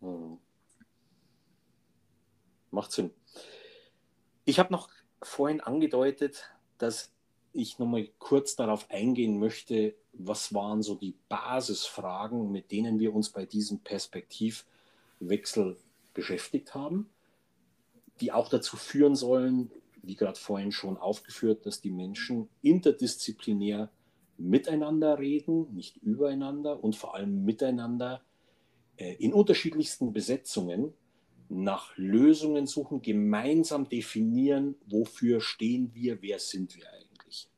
Hm. 0.00 0.38
Macht 2.70 2.92
Sinn. 2.92 3.10
Ich 4.44 4.60
habe 4.60 4.72
noch 4.72 4.90
vorhin 5.20 5.60
angedeutet, 5.60 6.52
dass 6.78 7.10
ich 7.52 7.80
nochmal 7.80 8.08
kurz 8.18 8.54
darauf 8.54 8.88
eingehen 8.90 9.40
möchte, 9.40 9.96
was 10.12 10.54
waren 10.54 10.82
so 10.82 10.94
die 10.94 11.16
Basisfragen, 11.28 12.52
mit 12.52 12.70
denen 12.70 13.00
wir 13.00 13.12
uns 13.12 13.30
bei 13.30 13.44
diesem 13.44 13.80
Perspektivwechsel 13.80 15.76
beschäftigt 16.14 16.76
haben, 16.76 17.10
die 18.20 18.30
auch 18.30 18.48
dazu 18.48 18.76
führen 18.76 19.16
sollen, 19.16 19.72
wie 20.02 20.16
gerade 20.16 20.38
vorhin 20.38 20.72
schon 20.72 20.96
aufgeführt, 20.96 21.66
dass 21.66 21.80
die 21.80 21.90
Menschen 21.90 22.48
interdisziplinär 22.62 23.90
miteinander 24.38 25.18
reden, 25.18 25.72
nicht 25.74 25.96
übereinander 25.98 26.82
und 26.82 26.96
vor 26.96 27.14
allem 27.14 27.44
miteinander 27.44 28.22
äh, 28.96 29.14
in 29.14 29.32
unterschiedlichsten 29.32 30.12
Besetzungen 30.12 30.92
nach 31.48 31.96
Lösungen 31.96 32.66
suchen, 32.66 33.02
gemeinsam 33.02 33.88
definieren, 33.88 34.74
wofür 34.86 35.40
stehen 35.40 35.94
wir, 35.94 36.22
wer 36.22 36.38
sind 36.38 36.74
wir 36.76 36.90
eigentlich. 36.92 37.48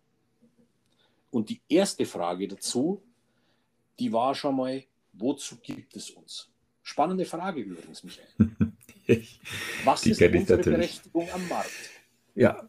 Und 1.30 1.48
die 1.48 1.60
erste 1.68 2.04
Frage 2.04 2.48
dazu, 2.48 3.02
die 3.98 4.12
war 4.12 4.34
schon 4.34 4.56
mal, 4.56 4.84
wozu 5.12 5.56
gibt 5.62 5.96
es 5.96 6.10
uns? 6.10 6.50
Spannende 6.82 7.24
Frage 7.24 7.60
übrigens, 7.62 8.04
Michael. 8.04 8.28
Was 9.84 10.06
ist 10.06 10.20
unsere 10.20 10.62
Berechtigung 10.62 11.28
am 11.30 11.48
Markt? 11.48 11.70
Ja. 12.34 12.68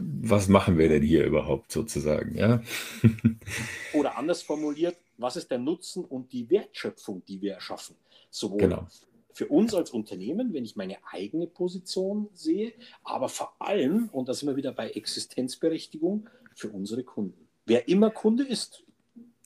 Was 0.00 0.48
machen 0.48 0.78
wir 0.78 0.88
denn 0.88 1.02
hier 1.02 1.24
überhaupt 1.24 1.70
sozusagen? 1.70 2.36
Ja? 2.36 2.62
Oder 3.94 4.18
anders 4.18 4.42
formuliert, 4.42 4.96
was 5.18 5.36
ist 5.36 5.50
der 5.50 5.58
Nutzen 5.58 6.04
und 6.04 6.32
die 6.32 6.50
Wertschöpfung, 6.50 7.24
die 7.26 7.40
wir 7.40 7.54
erschaffen? 7.54 7.94
Sowohl 8.30 8.58
genau. 8.58 8.88
für 9.32 9.46
uns 9.46 9.72
als 9.74 9.90
Unternehmen, 9.90 10.52
wenn 10.52 10.64
ich 10.64 10.74
meine 10.74 10.96
eigene 11.12 11.46
Position 11.46 12.28
sehe, 12.32 12.72
aber 13.04 13.28
vor 13.28 13.54
allem, 13.60 14.08
und 14.10 14.28
da 14.28 14.34
sind 14.34 14.48
wir 14.48 14.56
wieder 14.56 14.72
bei 14.72 14.90
Existenzberechtigung, 14.90 16.28
für 16.56 16.68
unsere 16.68 17.04
Kunden. 17.04 17.48
Wer 17.66 17.88
immer 17.88 18.10
Kunde 18.10 18.44
ist, 18.44 18.84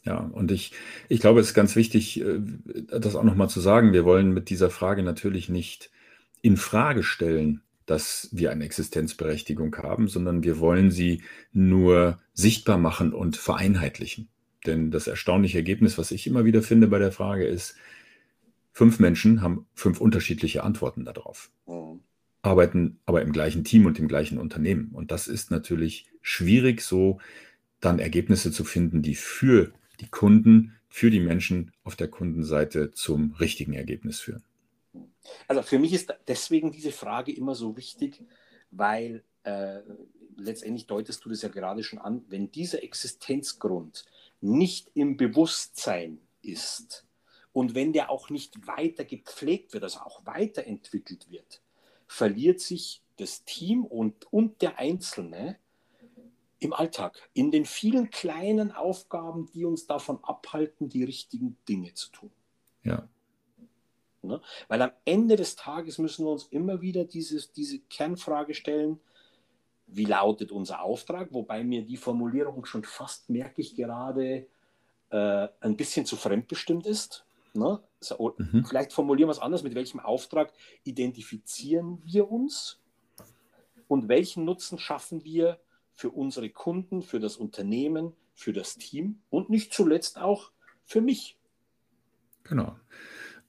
ja, 0.04 0.18
und 0.18 0.50
ich, 0.52 0.72
ich 1.08 1.20
glaube, 1.20 1.40
es 1.40 1.48
ist 1.48 1.54
ganz 1.54 1.76
wichtig, 1.76 2.20
äh, 2.20 2.40
das 2.86 3.14
auch 3.14 3.24
nochmal 3.24 3.50
zu 3.50 3.60
sagen. 3.60 3.92
Wir 3.92 4.06
wollen 4.06 4.32
mit 4.32 4.48
dieser 4.48 4.70
Frage 4.70 5.02
natürlich 5.02 5.50
nicht 5.50 5.90
in 6.40 6.56
Frage 6.56 7.02
stellen, 7.02 7.62
dass 7.88 8.28
wir 8.32 8.50
eine 8.50 8.64
Existenzberechtigung 8.64 9.74
haben, 9.76 10.08
sondern 10.08 10.42
wir 10.42 10.58
wollen 10.58 10.90
sie 10.90 11.22
nur 11.54 12.18
sichtbar 12.34 12.76
machen 12.76 13.14
und 13.14 13.38
vereinheitlichen. 13.38 14.28
Denn 14.66 14.90
das 14.90 15.06
erstaunliche 15.06 15.56
Ergebnis, 15.56 15.96
was 15.96 16.10
ich 16.10 16.26
immer 16.26 16.44
wieder 16.44 16.62
finde 16.62 16.88
bei 16.88 16.98
der 16.98 17.12
Frage 17.12 17.46
ist, 17.46 17.76
fünf 18.72 19.00
Menschen 19.00 19.40
haben 19.40 19.66
fünf 19.74 20.02
unterschiedliche 20.02 20.64
Antworten 20.64 21.06
darauf, 21.06 21.50
mhm. 21.66 22.00
arbeiten 22.42 22.98
aber 23.06 23.22
im 23.22 23.32
gleichen 23.32 23.64
Team 23.64 23.86
und 23.86 23.98
im 23.98 24.06
gleichen 24.06 24.36
Unternehmen. 24.36 24.90
Und 24.92 25.10
das 25.10 25.26
ist 25.26 25.50
natürlich 25.50 26.06
schwierig, 26.20 26.82
so 26.82 27.20
dann 27.80 28.00
Ergebnisse 28.00 28.52
zu 28.52 28.64
finden, 28.64 29.00
die 29.00 29.14
für 29.14 29.72
die 30.00 30.08
Kunden, 30.08 30.74
für 30.90 31.10
die 31.10 31.20
Menschen 31.20 31.72
auf 31.84 31.96
der 31.96 32.08
Kundenseite 32.08 32.90
zum 32.90 33.32
richtigen 33.40 33.72
Ergebnis 33.72 34.20
führen. 34.20 34.42
Also 35.46 35.62
für 35.62 35.78
mich 35.78 35.92
ist 35.92 36.14
deswegen 36.26 36.72
diese 36.72 36.92
Frage 36.92 37.32
immer 37.32 37.54
so 37.54 37.76
wichtig, 37.76 38.22
weil 38.70 39.24
äh, 39.44 39.80
letztendlich 40.36 40.86
deutest 40.86 41.24
du 41.24 41.28
das 41.28 41.42
ja 41.42 41.48
gerade 41.48 41.82
schon 41.82 41.98
an, 41.98 42.24
wenn 42.28 42.50
dieser 42.50 42.82
Existenzgrund 42.82 44.04
nicht 44.40 44.90
im 44.94 45.16
Bewusstsein 45.16 46.20
ist 46.42 47.06
und 47.52 47.74
wenn 47.74 47.92
der 47.92 48.10
auch 48.10 48.30
nicht 48.30 48.66
weiter 48.66 49.04
gepflegt 49.04 49.72
wird, 49.72 49.84
also 49.84 50.00
auch 50.00 50.24
weiterentwickelt 50.24 51.30
wird, 51.30 51.62
verliert 52.06 52.60
sich 52.60 53.02
das 53.16 53.44
Team 53.44 53.84
und, 53.84 54.32
und 54.32 54.62
der 54.62 54.78
Einzelne 54.78 55.58
im 56.60 56.72
Alltag, 56.72 57.18
in 57.34 57.50
den 57.50 57.64
vielen 57.64 58.10
kleinen 58.10 58.72
Aufgaben, 58.72 59.46
die 59.52 59.64
uns 59.64 59.86
davon 59.86 60.22
abhalten, 60.22 60.88
die 60.88 61.04
richtigen 61.04 61.56
Dinge 61.68 61.94
zu 61.94 62.10
tun. 62.10 62.30
Ja. 62.82 63.08
Ne? 64.22 64.40
Weil 64.68 64.82
am 64.82 64.90
Ende 65.04 65.36
des 65.36 65.56
Tages 65.56 65.98
müssen 65.98 66.24
wir 66.24 66.32
uns 66.32 66.44
immer 66.44 66.80
wieder 66.80 67.04
dieses, 67.04 67.52
diese 67.52 67.78
Kernfrage 67.78 68.54
stellen, 68.54 69.00
wie 69.86 70.04
lautet 70.04 70.52
unser 70.52 70.82
Auftrag? 70.82 71.32
Wobei 71.32 71.64
mir 71.64 71.82
die 71.82 71.96
Formulierung 71.96 72.64
schon 72.64 72.84
fast, 72.84 73.30
merke 73.30 73.60
ich 73.60 73.74
gerade, 73.74 74.46
äh, 75.10 75.48
ein 75.60 75.76
bisschen 75.76 76.04
zu 76.04 76.16
fremdbestimmt 76.16 76.86
ist. 76.86 77.24
Ne? 77.54 77.80
So, 78.00 78.34
mhm. 78.36 78.64
Vielleicht 78.66 78.92
formulieren 78.92 79.28
wir 79.28 79.32
es 79.32 79.38
anders, 79.38 79.62
mit 79.62 79.74
welchem 79.74 80.00
Auftrag 80.00 80.52
identifizieren 80.84 82.02
wir 82.04 82.30
uns 82.30 82.78
und 83.88 84.08
welchen 84.08 84.44
Nutzen 84.44 84.78
schaffen 84.78 85.24
wir 85.24 85.58
für 85.94 86.10
unsere 86.10 86.50
Kunden, 86.50 87.02
für 87.02 87.18
das 87.18 87.36
Unternehmen, 87.36 88.14
für 88.34 88.52
das 88.52 88.76
Team 88.76 89.20
und 89.30 89.50
nicht 89.50 89.72
zuletzt 89.72 90.20
auch 90.20 90.52
für 90.84 91.00
mich. 91.00 91.36
Genau. 92.44 92.76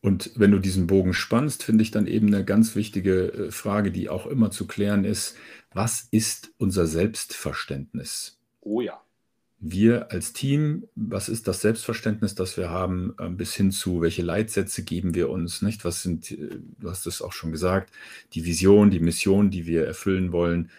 Und 0.01 0.31
wenn 0.35 0.51
du 0.51 0.59
diesen 0.59 0.87
Bogen 0.87 1.13
spannst, 1.13 1.63
finde 1.63 1.83
ich 1.83 1.91
dann 1.91 2.07
eben 2.07 2.27
eine 2.27 2.45
ganz 2.45 2.75
wichtige 2.75 3.33
äh, 3.33 3.51
Frage, 3.51 3.91
die 3.91 4.09
auch 4.09 4.27
immer 4.27 4.49
zu 4.49 4.65
klären 4.65 5.03
ist, 5.03 5.35
was 5.73 6.07
ist 6.11 6.51
unser 6.57 6.87
Selbstverständnis? 6.87 8.39
Oh 8.61 8.81
ja. 8.81 9.01
Wir 9.61 10.09
als 10.11 10.31
Team, 10.31 10.87
was 10.95 11.27
ist 11.27 11.49
das 11.49 11.59
Selbstverständnis, 11.59 12.33
das 12.33 12.55
wir 12.55 12.69
haben, 12.69 13.13
ähm, 13.19 13.35
bis 13.35 13.53
hin 13.55 13.71
zu, 13.71 14.01
welche 14.01 14.21
Leitsätze 14.21 14.83
geben 14.83 15.15
wir 15.15 15.29
uns, 15.29 15.61
nicht? 15.61 15.83
Was 15.83 16.01
sind, 16.01 16.31
äh, 16.31 16.59
du 16.79 16.89
hast 16.89 17.05
es 17.05 17.21
auch 17.21 17.33
schon 17.33 17.51
gesagt, 17.51 17.91
die 18.33 18.45
Vision, 18.45 18.91
die 18.91 19.01
Mission, 19.01 19.49
die 19.49 19.65
wir 19.65 19.85
erfüllen 19.85 20.31
wollen. 20.31 20.71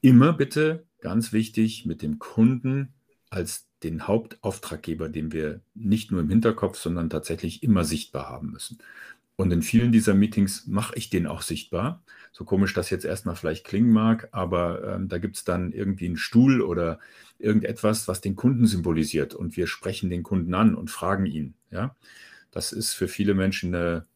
Immer 0.00 0.32
bitte, 0.32 0.84
ganz 1.00 1.32
wichtig, 1.32 1.86
mit 1.86 2.02
dem 2.02 2.18
Kunden 2.18 2.92
als 3.30 3.67
den 3.82 4.06
Hauptauftraggeber, 4.06 5.08
den 5.08 5.32
wir 5.32 5.60
nicht 5.74 6.10
nur 6.10 6.20
im 6.20 6.28
Hinterkopf, 6.28 6.78
sondern 6.78 7.10
tatsächlich 7.10 7.62
immer 7.62 7.84
sichtbar 7.84 8.28
haben 8.28 8.50
müssen. 8.50 8.78
Und 9.36 9.52
in 9.52 9.62
vielen 9.62 9.92
dieser 9.92 10.14
Meetings 10.14 10.66
mache 10.66 10.96
ich 10.96 11.10
den 11.10 11.28
auch 11.28 11.42
sichtbar. 11.42 12.02
So 12.32 12.44
komisch 12.44 12.74
das 12.74 12.90
jetzt 12.90 13.04
erstmal 13.04 13.36
vielleicht 13.36 13.64
klingen 13.64 13.92
mag, 13.92 14.28
aber 14.32 14.94
ähm, 14.94 15.08
da 15.08 15.18
gibt 15.18 15.36
es 15.36 15.44
dann 15.44 15.70
irgendwie 15.70 16.06
einen 16.06 16.16
Stuhl 16.16 16.60
oder 16.60 16.98
irgendetwas, 17.38 18.08
was 18.08 18.20
den 18.20 18.34
Kunden 18.34 18.66
symbolisiert. 18.66 19.34
Und 19.34 19.56
wir 19.56 19.68
sprechen 19.68 20.10
den 20.10 20.24
Kunden 20.24 20.54
an 20.54 20.74
und 20.74 20.90
fragen 20.90 21.24
ihn. 21.26 21.54
Ja? 21.70 21.94
Das 22.50 22.72
ist 22.72 22.94
für 22.94 23.06
viele 23.06 23.34
Menschen 23.34 23.72
eine 23.72 24.06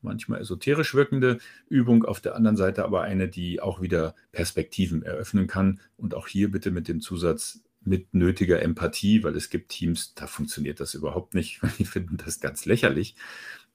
manchmal 0.00 0.40
esoterisch 0.40 0.94
wirkende 0.94 1.38
Übung, 1.68 2.04
auf 2.04 2.20
der 2.20 2.34
anderen 2.34 2.56
Seite 2.56 2.84
aber 2.84 3.02
eine, 3.02 3.28
die 3.28 3.60
auch 3.60 3.80
wieder 3.80 4.16
Perspektiven 4.32 5.04
eröffnen 5.04 5.46
kann. 5.46 5.78
Und 5.96 6.14
auch 6.14 6.26
hier 6.26 6.50
bitte 6.50 6.72
mit 6.72 6.88
dem 6.88 7.00
Zusatz, 7.00 7.60
mit 7.84 8.14
nötiger 8.14 8.62
Empathie, 8.62 9.22
weil 9.24 9.36
es 9.36 9.50
gibt 9.50 9.70
Teams, 9.70 10.14
da 10.14 10.26
funktioniert 10.26 10.80
das 10.80 10.94
überhaupt 10.94 11.34
nicht. 11.34 11.60
Die 11.78 11.84
finden 11.84 12.16
das 12.16 12.40
ganz 12.40 12.64
lächerlich. 12.64 13.16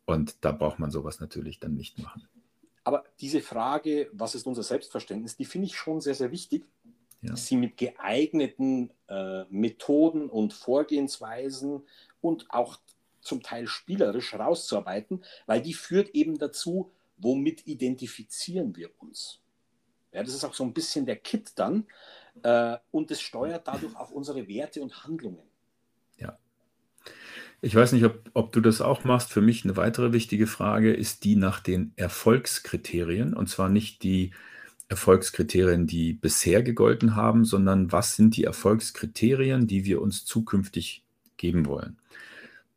Und 0.05 0.37
da 0.41 0.51
braucht 0.51 0.79
man 0.79 0.91
sowas 0.91 1.19
natürlich 1.19 1.59
dann 1.59 1.73
nicht 1.73 1.99
machen. 1.99 2.27
Aber 2.85 3.03
diese 3.19 3.41
Frage, 3.41 4.09
was 4.13 4.33
ist 4.33 4.47
unser 4.47 4.63
Selbstverständnis, 4.63 5.35
die 5.35 5.43
finde 5.43 5.67
ich 5.67 5.75
schon 5.75 5.99
sehr, 5.99 6.15
sehr 6.15 6.31
wichtig. 6.31 6.63
Ja. 7.21 7.35
Sie 7.35 7.57
mit 7.57 7.75
geeigneten 7.75 8.91
äh, 9.09 9.43
Methoden 9.49 10.29
und 10.29 10.53
Vorgehensweisen 10.53 11.81
und 12.21 12.45
auch 12.49 12.79
zum 13.19 13.43
Teil 13.43 13.67
spielerisch 13.67 14.33
rauszuarbeiten, 14.33 15.25
weil 15.47 15.61
die 15.61 15.73
führt 15.73 16.15
eben 16.15 16.37
dazu, 16.37 16.91
womit 17.17 17.67
identifizieren 17.67 18.75
wir 18.77 18.89
uns. 18.99 19.41
Ja, 20.13 20.23
das 20.23 20.33
ist 20.33 20.45
auch 20.45 20.53
so 20.53 20.63
ein 20.63 20.73
bisschen 20.73 21.05
der 21.05 21.17
Kit 21.17 21.51
dann, 21.55 21.85
äh, 22.43 22.77
und 22.91 23.11
es 23.11 23.21
steuert 23.21 23.67
dadurch 23.67 23.95
auch 23.95 24.11
unsere 24.11 24.47
Werte 24.47 24.81
und 24.81 25.03
Handlungen. 25.03 25.43
Ja. 26.17 26.37
Ich 27.61 27.75
weiß 27.75 27.93
nicht, 27.93 28.05
ob, 28.05 28.29
ob 28.33 28.51
du 28.51 28.61
das 28.61 28.81
auch 28.81 29.03
machst. 29.03 29.31
Für 29.31 29.41
mich 29.41 29.63
eine 29.63 29.77
weitere 29.77 30.13
wichtige 30.13 30.47
Frage 30.47 30.93
ist 30.93 31.23
die 31.23 31.35
nach 31.35 31.59
den 31.59 31.93
Erfolgskriterien. 31.95 33.33
Und 33.33 33.49
zwar 33.49 33.69
nicht 33.69 34.03
die 34.03 34.31
Erfolgskriterien, 34.89 35.87
die 35.87 36.13
bisher 36.13 36.63
gegolten 36.63 37.15
haben, 37.15 37.45
sondern 37.45 37.91
was 37.91 38.15
sind 38.15 38.37
die 38.37 38.45
Erfolgskriterien, 38.45 39.67
die 39.67 39.85
wir 39.85 40.01
uns 40.01 40.25
zukünftig 40.25 41.03
geben 41.35 41.65
wollen. 41.65 41.97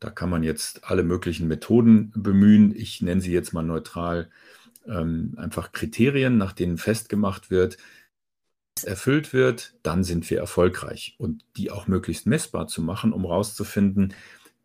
Da 0.00 0.10
kann 0.10 0.30
man 0.30 0.42
jetzt 0.42 0.84
alle 0.84 1.02
möglichen 1.02 1.46
Methoden 1.46 2.10
bemühen. 2.16 2.74
Ich 2.74 3.02
nenne 3.02 3.20
sie 3.20 3.32
jetzt 3.32 3.52
mal 3.52 3.62
neutral 3.62 4.30
ähm, 4.88 5.34
einfach 5.36 5.72
Kriterien, 5.72 6.38
nach 6.38 6.52
denen 6.52 6.78
festgemacht 6.78 7.50
wird, 7.50 7.76
erfüllt 8.84 9.32
wird, 9.32 9.74
dann 9.82 10.04
sind 10.04 10.28
wir 10.30 10.38
erfolgreich. 10.38 11.14
Und 11.18 11.44
die 11.56 11.70
auch 11.70 11.86
möglichst 11.86 12.26
messbar 12.26 12.66
zu 12.66 12.82
machen, 12.82 13.12
um 13.12 13.22
herauszufinden, 13.22 14.14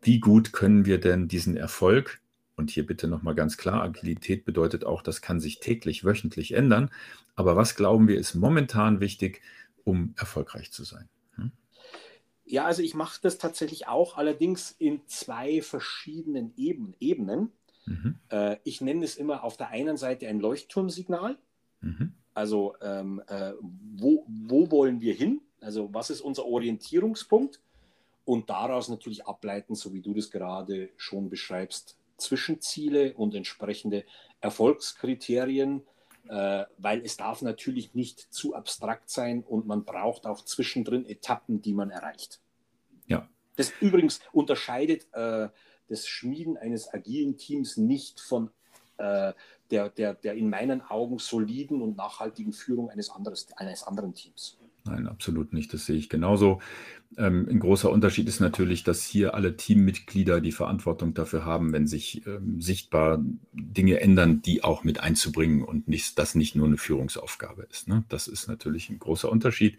wie 0.02 0.20
gut 0.20 0.52
können 0.52 0.84
wir 0.86 0.98
denn 1.00 1.28
diesen 1.28 1.56
Erfolg, 1.56 2.20
und 2.56 2.70
hier 2.70 2.86
bitte 2.86 3.06
nochmal 3.06 3.34
ganz 3.34 3.58
klar, 3.58 3.82
Agilität 3.82 4.44
bedeutet 4.44 4.84
auch, 4.84 5.02
das 5.02 5.20
kann 5.20 5.40
sich 5.40 5.60
täglich, 5.60 6.04
wöchentlich 6.04 6.52
ändern, 6.52 6.90
aber 7.34 7.54
was 7.54 7.76
glauben 7.76 8.08
wir 8.08 8.18
ist 8.18 8.34
momentan 8.34 9.00
wichtig, 9.00 9.42
um 9.84 10.14
erfolgreich 10.16 10.72
zu 10.72 10.84
sein? 10.84 11.08
Hm? 11.34 11.52
Ja, 12.46 12.64
also 12.64 12.82
ich 12.82 12.94
mache 12.94 13.20
das 13.22 13.38
tatsächlich 13.38 13.88
auch, 13.88 14.16
allerdings 14.16 14.74
in 14.78 15.06
zwei 15.06 15.60
verschiedenen 15.60 16.54
Ebenen. 16.56 17.52
Mhm. 17.84 18.18
Äh, 18.30 18.56
ich 18.64 18.80
nenne 18.80 19.04
es 19.04 19.16
immer 19.16 19.44
auf 19.44 19.56
der 19.56 19.68
einen 19.68 19.96
Seite 19.96 20.26
ein 20.26 20.40
Leuchtturmsignal. 20.40 21.36
Mhm. 21.82 22.14
Also 22.36 22.74
ähm, 22.82 23.22
äh, 23.28 23.52
wo, 23.60 24.26
wo 24.28 24.70
wollen 24.70 25.00
wir 25.00 25.14
hin? 25.14 25.40
Also 25.62 25.88
was 25.94 26.10
ist 26.10 26.20
unser 26.20 26.44
Orientierungspunkt? 26.44 27.62
Und 28.26 28.50
daraus 28.50 28.90
natürlich 28.90 29.24
ableiten, 29.24 29.74
so 29.74 29.94
wie 29.94 30.02
du 30.02 30.12
das 30.12 30.30
gerade 30.30 30.90
schon 30.98 31.30
beschreibst, 31.30 31.96
Zwischenziele 32.18 33.14
und 33.14 33.34
entsprechende 33.34 34.04
Erfolgskriterien, 34.42 35.80
äh, 36.28 36.64
weil 36.76 37.02
es 37.06 37.16
darf 37.16 37.40
natürlich 37.40 37.94
nicht 37.94 38.20
zu 38.34 38.54
abstrakt 38.54 39.08
sein 39.08 39.42
und 39.42 39.66
man 39.66 39.86
braucht 39.86 40.26
auch 40.26 40.44
zwischendrin 40.44 41.06
Etappen, 41.06 41.62
die 41.62 41.72
man 41.72 41.88
erreicht. 41.88 42.42
Ja. 43.06 43.30
Das 43.56 43.72
übrigens 43.80 44.20
unterscheidet 44.32 45.06
äh, 45.14 45.48
das 45.88 46.06
Schmieden 46.06 46.58
eines 46.58 46.92
agilen 46.92 47.38
Teams 47.38 47.78
nicht 47.78 48.20
von 48.20 48.50
äh, 48.98 49.32
der, 49.70 49.88
der, 49.90 50.14
der 50.14 50.34
in 50.34 50.48
meinen 50.48 50.80
Augen 50.82 51.18
soliden 51.18 51.82
und 51.82 51.96
nachhaltigen 51.96 52.52
Führung 52.52 52.90
eines, 52.90 53.10
anderes, 53.10 53.48
eines 53.56 53.82
anderen 53.82 54.14
Teams. 54.14 54.58
Nein, 54.84 55.08
absolut 55.08 55.52
nicht. 55.52 55.72
Das 55.74 55.84
sehe 55.86 55.96
ich 55.96 56.08
genauso. 56.08 56.60
Ähm, 57.16 57.46
ein 57.50 57.58
großer 57.58 57.90
Unterschied 57.90 58.28
ist 58.28 58.40
natürlich, 58.40 58.84
dass 58.84 59.02
hier 59.04 59.34
alle 59.34 59.56
Teammitglieder 59.56 60.40
die 60.40 60.52
Verantwortung 60.52 61.14
dafür 61.14 61.44
haben, 61.44 61.72
wenn 61.72 61.86
sich 61.86 62.26
ähm, 62.26 62.60
sichtbar 62.60 63.20
Dinge 63.52 64.00
ändern, 64.00 64.42
die 64.42 64.62
auch 64.62 64.84
mit 64.84 65.00
einzubringen 65.00 65.62
und 65.62 65.88
nicht, 65.88 66.18
das 66.18 66.34
nicht 66.34 66.54
nur 66.54 66.66
eine 66.66 66.76
Führungsaufgabe 66.76 67.66
ist. 67.70 67.88
Ne? 67.88 68.04
Das 68.08 68.28
ist 68.28 68.48
natürlich 68.48 68.90
ein 68.90 68.98
großer 68.98 69.30
Unterschied. 69.30 69.78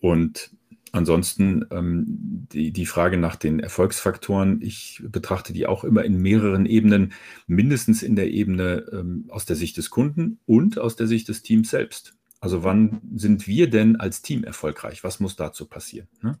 Und 0.00 0.50
Ansonsten 0.94 1.64
ähm, 1.70 2.04
die, 2.52 2.70
die 2.70 2.84
Frage 2.84 3.16
nach 3.16 3.36
den 3.36 3.60
Erfolgsfaktoren, 3.60 4.60
ich 4.60 5.02
betrachte 5.02 5.54
die 5.54 5.66
auch 5.66 5.84
immer 5.84 6.04
in 6.04 6.20
mehreren 6.20 6.66
Ebenen, 6.66 7.14
mindestens 7.46 8.02
in 8.02 8.14
der 8.14 8.30
Ebene 8.30 8.84
ähm, 8.92 9.24
aus 9.28 9.46
der 9.46 9.56
Sicht 9.56 9.78
des 9.78 9.88
Kunden 9.88 10.38
und 10.44 10.78
aus 10.78 10.94
der 10.94 11.06
Sicht 11.06 11.28
des 11.28 11.42
Teams 11.42 11.70
selbst. 11.70 12.14
Also 12.40 12.62
wann 12.62 13.00
sind 13.16 13.46
wir 13.46 13.70
denn 13.70 13.96
als 13.96 14.20
Team 14.20 14.44
erfolgreich? 14.44 15.02
Was 15.02 15.18
muss 15.18 15.34
dazu 15.34 15.66
passieren? 15.66 16.08
Ne? 16.20 16.38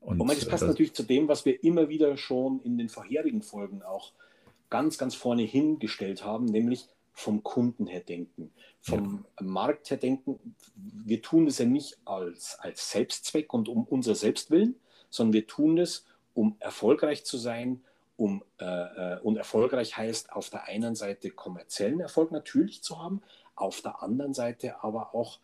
Und, 0.00 0.20
und 0.20 0.28
das 0.28 0.44
passt 0.44 0.64
äh, 0.64 0.66
natürlich 0.66 0.94
zu 0.94 1.04
dem, 1.04 1.28
was 1.28 1.44
wir 1.44 1.62
immer 1.62 1.88
wieder 1.88 2.16
schon 2.16 2.60
in 2.64 2.76
den 2.76 2.88
vorherigen 2.88 3.42
Folgen 3.42 3.82
auch 3.82 4.12
ganz, 4.70 4.98
ganz 4.98 5.14
vorne 5.14 5.42
hingestellt 5.42 6.24
haben, 6.24 6.46
nämlich 6.46 6.88
vom 7.12 7.42
Kunden 7.42 7.86
her 7.86 8.00
denken, 8.00 8.52
vom 8.80 9.24
ja. 9.38 9.46
Markt 9.46 9.90
her 9.90 9.98
denken. 9.98 10.56
Wir 10.74 11.22
tun 11.22 11.46
das 11.46 11.58
ja 11.58 11.66
nicht 11.66 11.98
als, 12.04 12.58
als 12.58 12.90
Selbstzweck 12.90 13.52
und 13.52 13.68
um 13.68 13.84
unser 13.84 14.14
Selbstwillen, 14.14 14.76
sondern 15.10 15.34
wir 15.34 15.46
tun 15.46 15.76
das, 15.76 16.06
um 16.34 16.56
erfolgreich 16.58 17.24
zu 17.24 17.36
sein, 17.36 17.82
um, 18.16 18.42
äh, 18.58 18.64
äh, 18.64 19.20
und 19.20 19.36
erfolgreich 19.36 19.96
heißt 19.96 20.32
auf 20.32 20.50
der 20.50 20.64
einen 20.64 20.94
Seite 20.94 21.30
kommerziellen 21.30 22.00
Erfolg 22.00 22.30
natürlich 22.30 22.82
zu 22.82 23.02
haben, 23.02 23.22
auf 23.54 23.82
der 23.82 24.02
anderen 24.02 24.34
Seite 24.34 24.82
aber 24.82 25.14
auch 25.14 25.38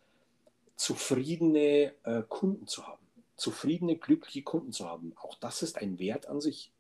zufriedene 0.76 1.92
äh, 2.04 2.22
Kunden 2.28 2.66
zu 2.66 2.87
haben, 2.87 3.04
zufriedene, 3.37 3.96
glückliche 3.96 4.42
Kunden 4.42 4.72
zu 4.72 4.87
haben. 4.87 5.12
Auch 5.16 5.35
das 5.35 5.62
ist 5.62 5.76
ein 5.76 5.98
Wert 5.98 6.28
an 6.28 6.40
sich. 6.40 6.72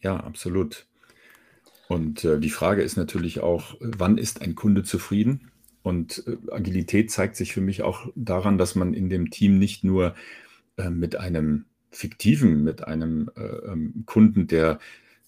Ja, 0.00 0.16
absolut. 0.16 0.86
Und 1.90 2.24
äh, 2.24 2.38
die 2.38 2.50
Frage 2.50 2.82
ist 2.82 2.96
natürlich 2.96 3.40
auch, 3.40 3.74
wann 3.80 4.16
ist 4.16 4.42
ein 4.42 4.54
Kunde 4.54 4.84
zufrieden? 4.84 5.50
Und 5.82 6.22
äh, 6.24 6.36
Agilität 6.52 7.10
zeigt 7.10 7.34
sich 7.34 7.52
für 7.52 7.60
mich 7.60 7.82
auch 7.82 8.06
daran, 8.14 8.58
dass 8.58 8.76
man 8.76 8.94
in 8.94 9.08
dem 9.08 9.30
Team 9.30 9.58
nicht 9.58 9.82
nur 9.82 10.14
äh, 10.76 10.88
mit 10.88 11.16
einem 11.16 11.64
fiktiven, 11.90 12.62
mit 12.62 12.86
einem 12.86 13.28
äh, 13.36 13.42
ähm, 13.42 14.04
Kunden, 14.06 14.46
der 14.46 14.78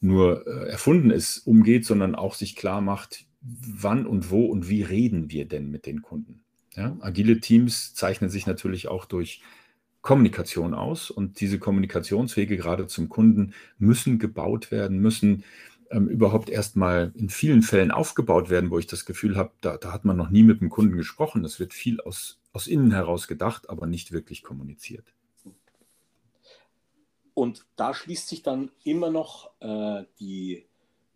nur 0.01 0.47
äh, 0.47 0.69
erfunden 0.69 1.11
ist, 1.11 1.39
umgeht, 1.39 1.85
sondern 1.85 2.15
auch 2.15 2.35
sich 2.35 2.55
klar 2.55 2.81
macht, 2.81 3.27
wann 3.41 4.07
und 4.07 4.31
wo 4.31 4.45
und 4.45 4.69
wie 4.69 4.83
reden 4.83 5.33
wir 5.33 5.47
denn 5.47 5.69
mit 5.69 5.85
den 5.85 6.01
Kunden. 6.01 6.45
Ja? 6.77 6.97
Agile 7.01 7.41
Teams 7.41 7.93
zeichnen 7.93 8.31
sich 8.31 8.47
natürlich 8.47 8.87
auch 8.87 9.05
durch 9.05 9.43
Kommunikation 10.01 10.75
aus 10.75 11.11
und 11.11 11.41
diese 11.41 11.59
Kommunikationswege 11.59 12.57
gerade 12.57 12.87
zum 12.87 13.09
Kunden 13.09 13.53
müssen 13.79 14.21
gebaut 14.21 14.71
werden, 14.71 15.01
müssen 15.01 15.43
ähm, 15.93 16.09
überhaupt 16.09 16.51
erstmal 16.51 17.13
in 17.15 17.29
vielen 17.29 17.63
Fällen 17.63 17.91
aufgebaut 17.91 18.51
werden, 18.51 18.71
wo 18.71 18.79
ich 18.79 18.87
das 18.87 19.05
Gefühl 19.05 19.37
habe, 19.37 19.53
da, 19.61 19.77
da, 19.77 19.93
hat 19.93 20.05
man 20.05 20.17
noch 20.17 20.31
nie 20.31 20.43
mit 20.43 20.61
dem 20.61 20.71
Kunden 20.71 20.97
gesprochen. 20.97 21.43
Das 21.43 21.61
wird 21.61 21.75
viel 21.75 22.01
aus, 22.01 22.41
aus 22.53 22.67
innen 22.67 22.93
heraus 22.93 23.29
gedacht, 23.29 23.69
aber 23.71 23.87
nicht 23.87 24.13
wirklich 24.13 24.43
kommuniziert. 24.43 25.15
Und 27.35 27.67
da 27.77 27.95
schließt 27.95 28.29
sich 28.29 28.43
dann 28.43 28.71
immer 28.85 29.11
noch 29.11 29.51
äh, 29.61 30.05
die 30.19 30.67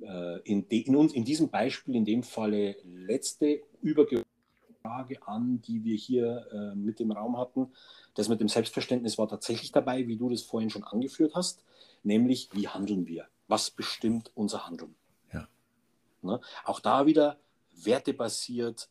äh, 0.01 0.41
in, 0.45 0.69
de, 0.69 0.81
in, 0.81 0.97
uns, 0.97 1.13
in 1.13 1.25
diesem 1.25 1.49
Beispiel, 1.49 1.95
in 1.95 2.05
dem 2.05 2.23
Falle 2.23 2.77
letzte 2.85 3.63
Überfrage 3.83 4.25
an, 5.27 5.61
die 5.63 5.85
wir 5.85 5.97
hier 5.97 6.47
äh, 6.53 6.75
mit 6.75 7.01
dem 7.01 7.13
Raum 7.13 7.39
hatten. 7.39 7.69
Das 8.15 8.29
mit 8.29 8.41
dem 8.41 8.49
Selbstverständnis 8.49 9.19
war 9.19 9.29
tatsächlich 9.29 9.73
dabei, 9.73 10.07
wie 10.07 10.17
du 10.17 10.31
das 10.31 10.43
vorhin 10.43 10.71
schon 10.71 10.85
angeführt 10.85 11.35
hast, 11.35 11.65
nämlich 12.03 12.49
wie 12.53 12.69
handeln 12.69 13.07
wir? 13.07 13.27
Was 13.49 13.71
bestimmt 13.71 14.31
unser 14.35 14.67
Handeln. 14.67 14.95
Ja. 15.33 15.49
Ne? 16.23 16.41
Auch 16.65 16.81
da 16.81 17.07
wieder 17.07 17.39
wertebasiert 17.75 18.89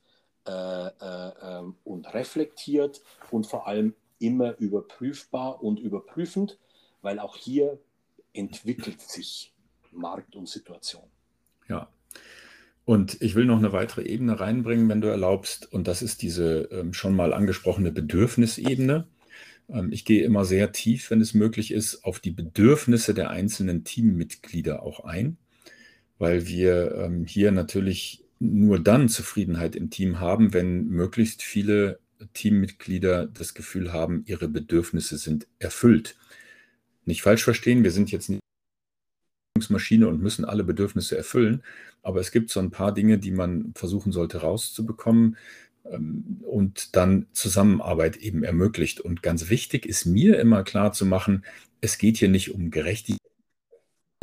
äh, 0.48 0.52
äh, 0.52 1.32
ähm, 1.42 1.76
und 1.84 2.14
reflektiert 2.14 3.02
und 3.32 3.48
vor 3.48 3.68
allem 3.68 3.96
immer 4.20 4.58
überprüfbar 4.58 5.64
und 5.64 5.80
überprüfend, 5.80 6.58
weil 7.02 7.20
auch 7.20 7.36
hier 7.36 7.80
entwickelt 8.34 9.02
sich 9.02 9.54
Markt 9.92 10.36
und 10.36 10.48
Situation. 10.48 11.04
Ja. 11.68 11.90
Und 12.86 13.20
ich 13.22 13.34
will 13.34 13.46
noch 13.46 13.58
eine 13.58 13.74
weitere 13.74 14.04
Ebene 14.04 14.40
reinbringen, 14.40 14.88
wenn 14.88 15.02
du 15.02 15.08
erlaubst, 15.08 15.72
und 15.74 15.88
das 15.88 16.04
ist 16.04 16.22
diese 16.22 16.70
ähm, 16.72 16.94
schon 16.94 17.16
mal 17.16 17.34
angesprochene 17.34 17.92
Bedürfnisebene. 17.92 19.08
Ähm, 19.70 19.92
ich 19.92 20.06
gehe 20.06 20.24
immer 20.24 20.46
sehr 20.46 20.72
tief, 20.72 21.12
wenn 21.12 21.22
es 21.22 21.34
möglich 21.34 21.72
ist, 21.72 22.04
auf 22.04 22.20
die 22.20 22.32
Bedürfnisse 22.32 23.14
der 23.14 23.30
einzelnen 23.30 23.84
Teammitglieder 23.84 24.84
auch 24.84 25.02
ein, 25.02 25.38
weil 26.18 26.48
wir 26.48 26.96
ähm, 26.96 27.26
hier 27.26 27.52
natürlich 27.52 28.24
nur 28.40 28.80
dann 28.80 29.10
Zufriedenheit 29.10 29.76
im 29.76 29.90
Team 29.90 30.20
haben, 30.20 30.54
wenn 30.54 30.88
möglichst 30.88 31.42
viele 31.42 32.00
Teammitglieder 32.34 33.28
das 33.28 33.54
Gefühl 33.54 33.94
haben, 33.94 34.24
ihre 34.26 34.48
Bedürfnisse 34.48 35.18
sind 35.18 35.48
erfüllt. 35.60 36.18
Nicht 37.06 37.22
falsch 37.22 37.44
verstehen, 37.44 37.84
wir 37.84 37.92
sind 37.92 38.12
jetzt 38.12 38.30
nicht 38.30 38.42
Maschine 39.70 40.08
und 40.08 40.22
müssen 40.22 40.46
alle 40.46 40.64
Bedürfnisse 40.64 41.18
erfüllen, 41.18 41.64
aber 42.02 42.20
es 42.20 42.32
gibt 42.32 42.50
so 42.50 42.60
ein 42.60 42.72
paar 42.72 42.94
Dinge, 42.94 43.18
die 43.18 43.32
man 43.32 43.74
versuchen 43.74 44.12
sollte 44.12 44.40
rauszubekommen, 44.40 45.38
und 46.44 46.96
dann 46.96 47.28
Zusammenarbeit 47.32 48.18
eben 48.18 48.44
ermöglicht. 48.44 49.00
Und 49.02 49.22
ganz 49.24 49.50
wichtig 49.50 49.86
ist 49.86 50.06
mir 50.06 50.40
immer 50.40 50.64
klar 50.64 50.92
zu 50.92 51.06
machen, 51.06 51.46
es 51.82 51.98
geht 51.98 52.18
hier 52.18 52.30
nicht 52.30 52.54
um 52.54 52.72
Gerechtigkeit. 52.72 53.22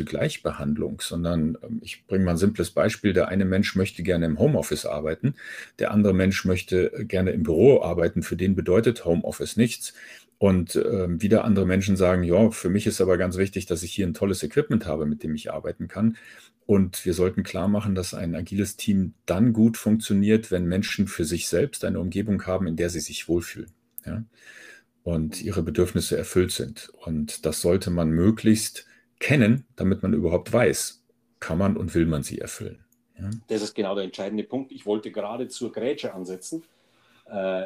Gleichbehandlung, 0.05 1.01
sondern 1.01 1.57
ähm, 1.63 1.79
ich 1.81 2.05
bringe 2.07 2.25
mal 2.25 2.31
ein 2.31 2.37
simples 2.37 2.71
Beispiel. 2.71 3.13
Der 3.13 3.29
eine 3.29 3.45
Mensch 3.45 3.75
möchte 3.75 4.03
gerne 4.03 4.25
im 4.25 4.39
Homeoffice 4.39 4.85
arbeiten, 4.85 5.35
der 5.79 5.91
andere 5.91 6.13
Mensch 6.13 6.45
möchte 6.45 7.05
gerne 7.05 7.31
im 7.31 7.43
Büro 7.43 7.81
arbeiten. 7.81 8.23
Für 8.23 8.35
den 8.35 8.55
bedeutet 8.55 9.05
Homeoffice 9.05 9.57
nichts. 9.57 9.93
Und 10.39 10.75
äh, 10.75 11.21
wieder 11.21 11.45
andere 11.45 11.65
Menschen 11.65 11.95
sagen, 11.95 12.23
ja, 12.23 12.51
für 12.51 12.69
mich 12.69 12.85
ist 12.85 12.99
aber 12.99 13.17
ganz 13.17 13.37
wichtig, 13.37 13.65
dass 13.65 13.81
ich 13.81 13.93
hier 13.93 14.05
ein 14.05 14.13
tolles 14.13 14.43
Equipment 14.43 14.85
habe, 14.85 15.05
mit 15.05 15.23
dem 15.23 15.35
ich 15.35 15.53
arbeiten 15.53 15.87
kann. 15.87 16.17
Und 16.65 17.05
wir 17.05 17.13
sollten 17.13 17.43
klar 17.43 17.67
machen, 17.67 17.93
dass 17.93 18.13
ein 18.13 18.35
agiles 18.35 18.77
Team 18.77 19.13
dann 19.25 19.51
gut 19.53 19.77
funktioniert, 19.77 20.49
wenn 20.51 20.65
Menschen 20.65 21.07
für 21.07 21.25
sich 21.25 21.47
selbst 21.47 21.83
eine 21.83 21.99
Umgebung 21.99 22.45
haben, 22.45 22.67
in 22.67 22.75
der 22.75 22.89
sie 22.89 23.01
sich 23.01 23.27
wohlfühlen. 23.27 23.71
Ja? 24.05 24.23
Und 25.03 25.41
ihre 25.41 25.63
Bedürfnisse 25.63 26.17
erfüllt 26.17 26.51
sind. 26.51 26.89
Und 27.05 27.45
das 27.45 27.61
sollte 27.61 27.91
man 27.91 28.09
möglichst 28.11 28.85
kennen, 29.19 29.65
damit 29.75 30.03
man 30.03 30.13
überhaupt 30.13 30.53
weiß, 30.53 31.03
kann 31.39 31.57
man 31.57 31.75
und 31.75 31.93
will 31.95 32.05
man 32.05 32.23
sie 32.23 32.39
erfüllen. 32.39 32.83
Ja. 33.19 33.29
Das 33.47 33.61
ist 33.61 33.75
genau 33.75 33.95
der 33.95 34.05
entscheidende 34.05 34.43
Punkt. 34.43 34.71
Ich 34.71 34.85
wollte 34.85 35.11
gerade 35.11 35.49
zur 35.49 35.71
Grätsche 35.71 36.13
ansetzen. 36.13 36.63
Äh, 37.25 37.65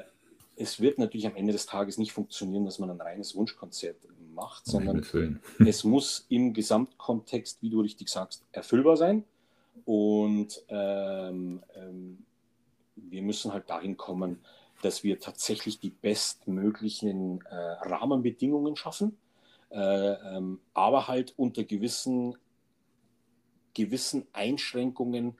es 0.56 0.80
wird 0.80 0.98
natürlich 0.98 1.28
am 1.28 1.36
Ende 1.36 1.54
des 1.54 1.68
Tages 1.68 2.00
nicht 2.00 2.12
funktionieren, 2.12 2.66
dass 2.66 2.80
man 2.80 2.90
ein 2.90 3.00
reines 3.00 3.36
Wunschkonzert 3.36 3.98
macht, 4.38 4.66
sondern 4.66 5.06
es 5.60 5.84
muss 5.84 6.26
im 6.30 6.54
Gesamtkontext, 6.54 7.62
wie 7.62 7.70
du 7.70 7.82
richtig 7.82 8.08
sagst, 8.08 8.46
erfüllbar 8.54 8.96
sein. 8.96 9.26
Und 9.84 10.64
ähm, 10.70 11.62
ähm, 11.76 12.26
wir 12.96 13.22
müssen 13.22 13.52
halt 13.52 13.70
dahin 13.70 13.98
kommen, 13.98 14.40
dass 14.82 15.04
wir 15.04 15.20
tatsächlich 15.20 15.80
die 15.80 15.90
bestmöglichen 15.90 17.42
äh, 17.42 17.56
Rahmenbedingungen 17.56 18.76
schaffen, 18.76 19.18
äh, 19.72 19.78
ähm, 19.80 20.60
aber 20.74 21.08
halt 21.08 21.34
unter 21.38 21.64
gewissen, 21.64 22.38
gewissen 23.74 24.28
Einschränkungen. 24.34 25.38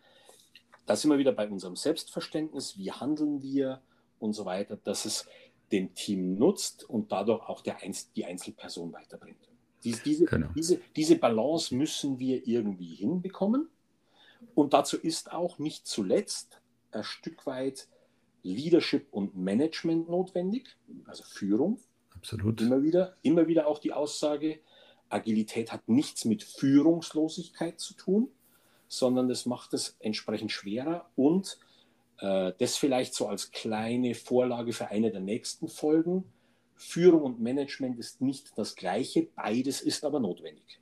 Da 0.86 0.96
sind 0.96 1.12
wir 1.12 1.18
wieder 1.18 1.34
bei 1.34 1.48
unserem 1.48 1.76
Selbstverständnis, 1.76 2.78
wie 2.78 2.92
handeln 2.92 3.42
wir 3.42 3.82
und 4.20 4.34
so 4.34 4.46
weiter, 4.46 4.78
dass 4.78 5.06
es 5.06 5.28
dem 5.72 5.94
Team 5.94 6.36
nutzt 6.36 6.90
und 6.90 7.12
dadurch 7.12 7.48
auch 7.48 7.62
der 7.62 7.82
Einz 7.82 8.12
die 8.14 8.26
Einzelperson 8.26 8.94
weiterbringt. 8.94 9.38
Dies, 9.84 10.02
diese, 10.04 10.26
genau. 10.26 10.48
diese, 10.56 10.80
diese 10.96 11.18
Balance 11.18 11.76
müssen 11.76 12.20
wir 12.20 12.48
irgendwie 12.48 12.96
hinbekommen. 12.96 13.70
Und 14.56 14.74
dazu 14.74 14.98
ist 14.98 15.32
auch 15.32 15.60
nicht 15.60 15.88
zuletzt 15.88 16.62
ein 16.92 17.04
Stück 17.04 17.46
weit 17.46 17.88
Leadership 18.44 19.08
und 19.12 19.36
Management 19.36 20.10
notwendig, 20.10 20.78
also 21.06 21.24
Führung. 21.24 21.80
Absolut. 22.16 22.62
Immer 22.62 22.82
wieder, 22.82 23.16
immer 23.22 23.48
wieder 23.48 23.68
auch 23.68 23.80
die 23.80 23.94
Aussage, 23.94 24.60
Agilität 25.10 25.72
hat 25.72 25.88
nichts 25.88 26.26
mit 26.26 26.44
Führungslosigkeit 26.44 27.80
zu 27.80 27.94
tun, 27.94 28.30
sondern 28.88 29.30
das 29.30 29.46
macht 29.46 29.74
es 29.74 29.96
entsprechend 30.00 30.52
schwerer 30.52 31.10
und 31.16 31.60
das 32.20 32.78
vielleicht 32.78 33.14
so 33.14 33.28
als 33.28 33.52
kleine 33.52 34.16
Vorlage 34.16 34.74
für 34.74 34.88
eine 34.88 35.12
der 35.12 35.22
nächsten 35.22 35.68
Folgen. 35.68 36.24
Führung 36.76 37.22
und 37.22 37.40
Management 37.40 38.00
ist 38.00 38.22
nicht 38.22 38.58
das 38.58 38.76
gleiche, 38.76 39.28
beides 39.36 39.82
ist 39.82 40.04
aber 40.04 40.20
notwendig. 40.20 40.80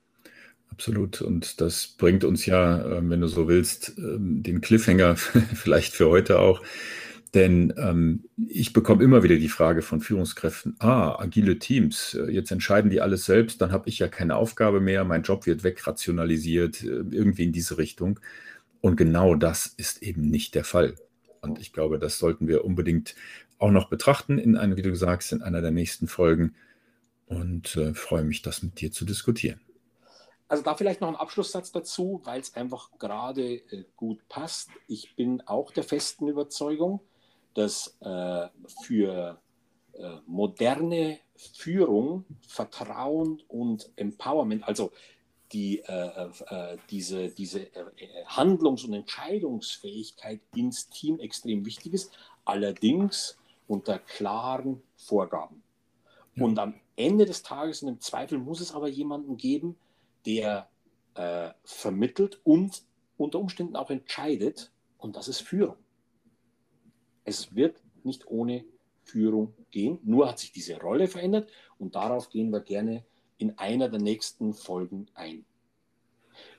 Absolut. 0.69 1.21
Und 1.21 1.61
das 1.61 1.87
bringt 1.87 2.23
uns 2.23 2.45
ja, 2.45 2.97
ähm, 2.97 3.09
wenn 3.09 3.21
du 3.21 3.27
so 3.27 3.47
willst, 3.47 3.93
ähm, 3.97 4.43
den 4.43 4.61
Cliffhanger 4.61 5.15
vielleicht 5.53 5.93
für 5.93 6.09
heute 6.09 6.39
auch. 6.39 6.61
Denn 7.33 7.73
ähm, 7.77 8.25
ich 8.47 8.71
bekomme 8.73 9.03
immer 9.03 9.23
wieder 9.23 9.35
die 9.35 9.49
Frage 9.49 9.81
von 9.81 9.99
Führungskräften, 9.99 10.75
ah, 10.79 11.17
agile 11.19 11.59
Teams, 11.59 12.13
äh, 12.13 12.31
jetzt 12.31 12.51
entscheiden 12.51 12.89
die 12.89 13.01
alles 13.01 13.25
selbst, 13.25 13.61
dann 13.61 13.71
habe 13.71 13.89
ich 13.89 13.99
ja 13.99 14.07
keine 14.07 14.37
Aufgabe 14.37 14.79
mehr, 14.79 15.03
mein 15.03 15.23
Job 15.23 15.45
wird 15.45 15.63
wegrationalisiert, 15.63 16.83
äh, 16.83 17.03
irgendwie 17.11 17.43
in 17.43 17.51
diese 17.51 17.77
Richtung. 17.77 18.19
Und 18.81 18.95
genau 18.95 19.35
das 19.35 19.67
ist 19.67 20.01
eben 20.03 20.21
nicht 20.21 20.55
der 20.55 20.63
Fall. 20.63 20.95
Und 21.45 21.59
ich 21.59 21.73
glaube, 21.73 21.99
das 21.99 22.19
sollten 22.19 22.47
wir 22.47 22.65
unbedingt 22.65 23.15
auch 23.57 23.71
noch 23.71 23.89
betrachten 23.89 24.37
in 24.37 24.57
einer, 24.57 24.75
wie 24.75 24.81
du 24.81 24.95
sagst, 24.95 25.31
in 25.31 25.41
einer 25.41 25.61
der 25.61 25.71
nächsten 25.71 26.07
Folgen. 26.07 26.55
Und 27.27 27.75
äh, 27.75 27.93
freue 27.93 28.23
mich, 28.23 28.41
das 28.41 28.61
mit 28.61 28.79
dir 28.79 28.91
zu 28.91 29.05
diskutieren. 29.05 29.59
Also 30.47 30.63
da 30.63 30.75
vielleicht 30.75 31.01
noch 31.01 31.07
ein 31.07 31.15
Abschlusssatz 31.15 31.71
dazu, 31.71 32.21
weil 32.23 32.39
es 32.39 32.55
einfach 32.55 32.91
gerade 32.99 33.55
äh, 33.55 33.85
gut 33.95 34.27
passt. 34.29 34.69
Ich 34.87 35.15
bin 35.15 35.41
auch 35.41 35.71
der 35.71 35.83
festen 35.83 36.27
Überzeugung, 36.27 37.01
dass 37.55 37.97
äh, 38.01 38.47
für 38.83 39.41
äh, 39.93 40.17
moderne 40.27 41.19
Führung, 41.35 42.25
Vertrauen 42.47 43.41
und 43.47 43.91
Empowerment, 43.95 44.67
also 44.67 44.91
die, 45.51 45.79
äh, 45.79 46.29
äh, 46.47 46.77
diese, 46.89 47.29
diese 47.29 47.61
äh, 47.75 48.25
Handlungs- 48.25 48.83
und 48.83 48.93
Entscheidungsfähigkeit 48.93 50.41
ins 50.55 50.89
Team 50.89 51.19
extrem 51.19 51.65
wichtig 51.65 51.93
ist, 51.93 52.11
allerdings 52.45 53.37
unter 53.67 53.99
klaren 53.99 54.81
Vorgaben. 54.95 55.63
Ja. 56.35 56.45
Und 56.45 56.59
am 56.59 56.75
Ende 56.95 57.25
des 57.25 57.43
Tages 57.43 57.83
und 57.83 57.89
im 57.89 58.01
Zweifel 58.01 58.37
muss 58.37 58.61
es 58.61 58.73
aber 58.73 58.87
jemanden 58.87 59.37
geben, 59.37 59.77
der 60.25 60.69
äh, 61.13 61.51
vermittelt 61.63 62.39
und 62.43 62.83
unter 63.17 63.39
Umständen 63.39 63.75
auch 63.75 63.89
entscheidet, 63.89 64.71
und 64.97 65.15
das 65.15 65.27
ist 65.27 65.41
Führung. 65.41 65.77
Es 67.23 67.55
wird 67.55 67.81
nicht 68.03 68.27
ohne 68.27 68.65
Führung 69.03 69.53
gehen, 69.71 69.99
nur 70.03 70.27
hat 70.27 70.39
sich 70.39 70.51
diese 70.51 70.79
Rolle 70.79 71.07
verändert 71.07 71.49
und 71.77 71.95
darauf 71.95 72.29
gehen 72.29 72.49
wir 72.51 72.61
gerne 72.61 73.05
in 73.37 73.57
einer 73.57 73.89
der 73.89 73.99
nächsten 73.99 74.53
Folgen 74.53 75.07
ein. 75.13 75.45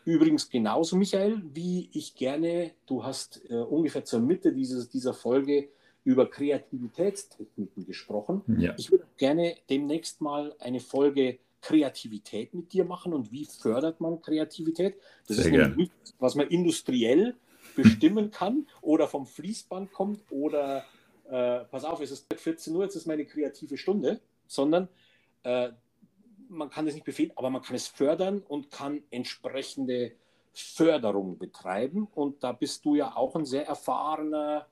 Übrigens 0.04 0.48
genauso, 0.48 0.96
Michael, 0.96 1.42
wie 1.52 1.90
ich 1.92 2.14
gerne, 2.14 2.72
du 2.86 3.04
hast 3.04 3.42
äh, 3.50 3.54
ungefähr 3.54 4.04
zur 4.04 4.20
Mitte 4.20 4.52
dieses, 4.52 4.88
dieser 4.88 5.14
Folge 5.14 5.68
über 6.04 6.30
Kreativitätstechniken 6.30 7.84
gesprochen. 7.84 8.42
Ja. 8.58 8.74
Ich 8.78 8.92
würde 8.92 9.04
gerne 9.16 9.56
demnächst 9.68 10.20
mal 10.20 10.54
eine 10.60 10.78
Folge 10.78 11.38
Kreativität 11.60 12.54
mit 12.54 12.72
dir 12.72 12.84
machen 12.84 13.12
und 13.12 13.32
wie 13.32 13.44
fördert 13.44 14.00
man 14.00 14.22
Kreativität. 14.22 14.94
Das 15.26 15.38
Sehr 15.38 15.70
ist 15.70 15.76
nichts, 15.76 16.14
was 16.20 16.36
man 16.36 16.46
industriell 16.46 17.34
bestimmen 17.74 18.30
kann 18.30 18.68
oder 18.80 19.08
vom 19.08 19.26
Fließband 19.26 19.92
kommt 19.92 20.20
oder 20.30 20.84
äh, 21.28 21.64
pass 21.64 21.84
auf, 21.84 22.00
es 22.00 22.12
ist 22.12 22.32
14 22.32 22.74
Uhr, 22.76 22.84
jetzt 22.84 22.94
ist 22.94 23.06
meine 23.06 23.24
kreative 23.24 23.76
Stunde, 23.76 24.20
sondern 24.46 24.88
äh, 25.42 25.70
man 26.48 26.70
kann 26.70 26.86
es 26.86 26.94
nicht 26.94 27.04
befehlen, 27.04 27.32
aber 27.36 27.50
man 27.50 27.62
kann 27.62 27.76
es 27.76 27.86
fördern 27.86 28.40
und 28.40 28.70
kann 28.70 29.02
entsprechende 29.10 30.12
Förderung 30.52 31.38
betreiben. 31.38 32.06
Und 32.06 32.42
da 32.42 32.52
bist 32.52 32.84
du 32.84 32.94
ja 32.94 33.16
auch 33.16 33.36
ein 33.36 33.44
sehr 33.44 33.66
erfahrener 33.66 34.66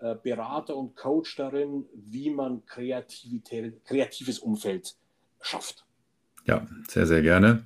äh, 0.00 0.14
Berater 0.14 0.76
und 0.76 0.96
Coach 0.96 1.36
darin, 1.36 1.86
wie 1.94 2.30
man 2.30 2.64
kreatives 2.66 4.38
Umfeld 4.38 4.96
schafft. 5.40 5.84
Ja, 6.46 6.66
sehr, 6.88 7.06
sehr 7.06 7.22
gerne, 7.22 7.64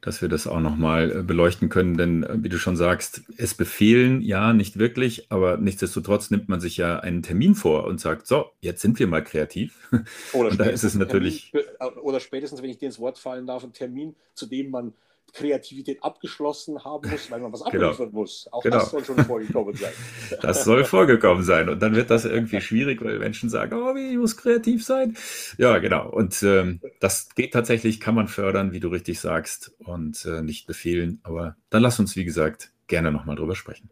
dass 0.00 0.20
wir 0.20 0.28
das 0.28 0.46
auch 0.46 0.60
nochmal 0.60 1.10
äh, 1.10 1.22
beleuchten 1.22 1.68
können. 1.68 1.96
Denn 1.96 2.24
äh, 2.24 2.42
wie 2.42 2.48
du 2.48 2.58
schon 2.58 2.76
sagst, 2.76 3.22
es 3.36 3.54
befehlen 3.54 4.20
ja 4.20 4.52
nicht 4.52 4.78
wirklich, 4.78 5.30
aber 5.30 5.56
nichtsdestotrotz 5.56 6.30
nimmt 6.30 6.48
man 6.48 6.60
sich 6.60 6.76
ja 6.76 6.98
einen 6.98 7.22
Termin 7.22 7.54
vor 7.54 7.84
und 7.84 8.00
sagt, 8.00 8.26
so, 8.26 8.46
jetzt 8.60 8.82
sind 8.82 8.98
wir 8.98 9.06
mal 9.06 9.22
kreativ. 9.22 9.88
Oder, 10.32 10.50
und 10.50 10.58
da 10.58 10.64
ist 10.64 10.82
es 10.82 10.94
natürlich. 10.94 11.52
Termin, 11.52 11.68
äh, 11.78 11.84
oder 12.00 12.20
spätestens, 12.20 12.62
wenn 12.62 12.70
ich 12.70 12.78
dir 12.78 12.86
ins 12.86 12.98
Wort 12.98 13.18
fallen 13.18 13.46
darf, 13.46 13.62
ein 13.62 13.72
Termin, 13.72 14.16
zu 14.34 14.46
dem 14.46 14.70
man 14.70 14.92
Kreativität 15.32 16.02
abgeschlossen 16.02 16.84
haben 16.84 17.08
muss, 17.10 17.30
weil 17.30 17.40
man 17.40 17.52
was 17.52 17.64
genau. 17.64 17.86
abliefern 17.86 18.12
muss. 18.12 18.48
Auch 18.52 18.62
genau. 18.62 18.78
das 18.78 18.90
soll 18.90 19.04
schon 19.04 19.18
vorgekommen 19.24 19.74
sein. 19.74 19.92
Das 20.40 20.64
soll 20.64 20.84
vorgekommen 20.84 21.42
sein. 21.42 21.68
Und 21.68 21.80
dann 21.80 21.94
wird 21.94 22.10
das 22.10 22.24
irgendwie 22.24 22.60
schwierig, 22.60 23.02
weil 23.02 23.18
Menschen 23.18 23.48
sagen, 23.48 23.74
oh, 23.74 23.94
ich 23.94 24.16
muss 24.16 24.36
kreativ 24.36 24.84
sein. 24.84 25.16
Ja, 25.58 25.78
genau. 25.78 26.08
Und 26.08 26.42
ähm, 26.42 26.80
das 27.00 27.34
geht 27.34 27.52
tatsächlich, 27.52 28.00
kann 28.00 28.14
man 28.14 28.28
fördern, 28.28 28.72
wie 28.72 28.80
du 28.80 28.88
richtig 28.88 29.20
sagst, 29.20 29.74
und 29.84 30.24
äh, 30.24 30.42
nicht 30.42 30.66
befehlen. 30.66 31.20
Aber 31.22 31.56
dann 31.70 31.82
lass 31.82 32.00
uns, 32.00 32.16
wie 32.16 32.24
gesagt, 32.24 32.72
gerne 32.86 33.12
nochmal 33.12 33.36
drüber 33.36 33.54
sprechen. 33.54 33.90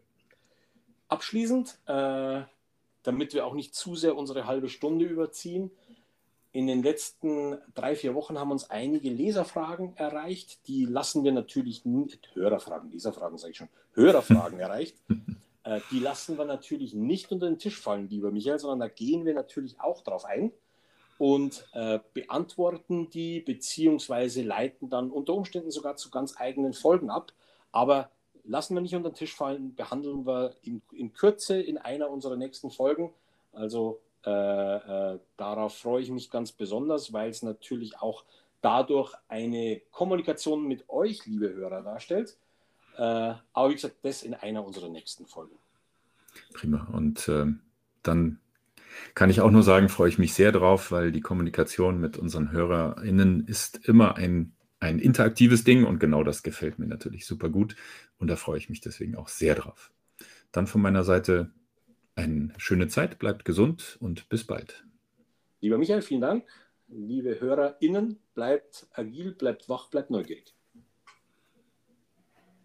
Abschließend, 1.07 1.77
äh, 1.87 2.41
damit 3.03 3.33
wir 3.33 3.45
auch 3.45 3.53
nicht 3.53 3.75
zu 3.75 3.95
sehr 3.95 4.15
unsere 4.15 4.47
halbe 4.47 4.69
Stunde 4.69 5.05
überziehen, 5.05 5.71
in 6.55 6.67
den 6.67 6.83
letzten 6.83 7.57
drei, 7.73 7.97
vier 7.97 8.15
Wochen 8.15 8.39
haben 8.39 8.49
uns 8.49 8.69
einige 8.69 9.09
Leserfragen 9.09 9.91
erreicht. 9.97 10.65
Die 10.67 10.85
lassen 10.85 11.25
wir 11.25 11.33
natürlich 11.33 11.83
nicht, 11.83 12.29
Hörerfragen, 12.33 12.91
Leserfragen 12.91 13.37
sage 13.37 13.51
ich 13.51 13.57
schon, 13.57 13.67
Hörerfragen 13.91 14.57
erreicht. 14.61 14.95
Äh, 15.65 15.81
die 15.91 15.99
lassen 15.99 16.37
wir 16.37 16.45
natürlich 16.45 16.93
nicht 16.93 17.29
unter 17.33 17.47
den 17.47 17.59
Tisch 17.59 17.77
fallen, 17.77 18.07
lieber 18.07 18.31
Michael, 18.31 18.59
sondern 18.59 18.79
da 18.79 18.87
gehen 18.87 19.25
wir 19.25 19.33
natürlich 19.33 19.81
auch 19.81 20.01
drauf 20.01 20.23
ein 20.23 20.53
und 21.17 21.67
äh, 21.73 21.99
beantworten 22.13 23.09
die, 23.09 23.41
beziehungsweise 23.41 24.41
leiten 24.41 24.89
dann 24.89 25.11
unter 25.11 25.33
Umständen 25.33 25.71
sogar 25.71 25.97
zu 25.97 26.09
ganz 26.09 26.39
eigenen 26.39 26.71
Folgen 26.71 27.09
ab. 27.09 27.33
Aber 27.73 28.11
lassen 28.45 28.75
wir 28.75 28.81
nicht 28.81 28.95
unter 28.95 29.09
den 29.09 29.15
Tisch 29.15 29.35
fallen, 29.35 29.75
behandeln 29.75 30.25
wir 30.25 30.55
in, 30.61 30.81
in 30.93 31.11
Kürze 31.11 31.59
in 31.61 31.77
einer 31.77 32.09
unserer 32.09 32.37
nächsten 32.37 32.71
Folgen. 32.71 33.13
Also 33.51 33.99
äh, 34.25 35.19
darauf 35.37 35.77
freue 35.77 36.01
ich 36.01 36.09
mich 36.09 36.31
ganz 36.31 36.51
besonders, 36.51 37.13
weil 37.13 37.29
es 37.29 37.43
natürlich 37.43 37.99
auch 37.99 38.23
dadurch 38.61 39.13
eine 39.27 39.81
Kommunikation 39.91 40.67
mit 40.67 40.89
euch, 40.89 41.25
liebe 41.25 41.53
Hörer, 41.53 41.83
darstellt. 41.83 42.35
Äh, 42.97 43.01
aber 43.53 43.69
wie 43.69 43.75
gesagt, 43.75 43.97
das 44.01 44.23
in 44.23 44.33
einer 44.33 44.65
unserer 44.65 44.89
nächsten 44.89 45.27
Folgen. 45.27 45.55
Prima. 46.53 46.87
Und 46.91 47.27
äh, 47.27 47.45
dann 48.01 48.39
kann 49.13 49.29
ich 49.29 49.41
auch 49.41 49.51
nur 49.51 49.61
sagen, 49.61 49.89
freue 49.89 50.09
ich 50.09 50.17
mich 50.17 50.33
sehr 50.33 50.51
drauf, 50.51 50.91
weil 50.91 51.11
die 51.11 51.21
Kommunikation 51.21 51.99
mit 51.99 52.17
unseren 52.17 52.51
HörerInnen 52.51 53.45
ist 53.45 53.87
immer 53.87 54.15
ein, 54.15 54.53
ein 54.79 54.97
interaktives 54.97 55.63
Ding 55.63 55.85
und 55.85 55.99
genau 55.99 56.23
das 56.23 56.41
gefällt 56.41 56.79
mir 56.79 56.87
natürlich 56.87 57.27
super 57.27 57.49
gut. 57.49 57.75
Und 58.17 58.27
da 58.29 58.35
freue 58.35 58.57
ich 58.57 58.69
mich 58.69 58.81
deswegen 58.81 59.15
auch 59.15 59.27
sehr 59.27 59.53
drauf. 59.53 59.91
Dann 60.51 60.65
von 60.65 60.81
meiner 60.81 61.03
Seite 61.03 61.51
eine 62.15 62.53
schöne 62.57 62.87
Zeit, 62.87 63.19
bleibt 63.19 63.45
gesund 63.45 63.97
und 63.99 64.29
bis 64.29 64.45
bald. 64.45 64.85
Lieber 65.61 65.77
Michael, 65.77 66.01
vielen 66.01 66.21
Dank. 66.21 66.47
Liebe 66.87 67.39
HörerInnen, 67.39 68.19
bleibt 68.33 68.87
agil, 68.91 69.33
bleibt 69.33 69.69
wach, 69.69 69.89
bleibt 69.89 70.09
neugierig. 70.09 70.54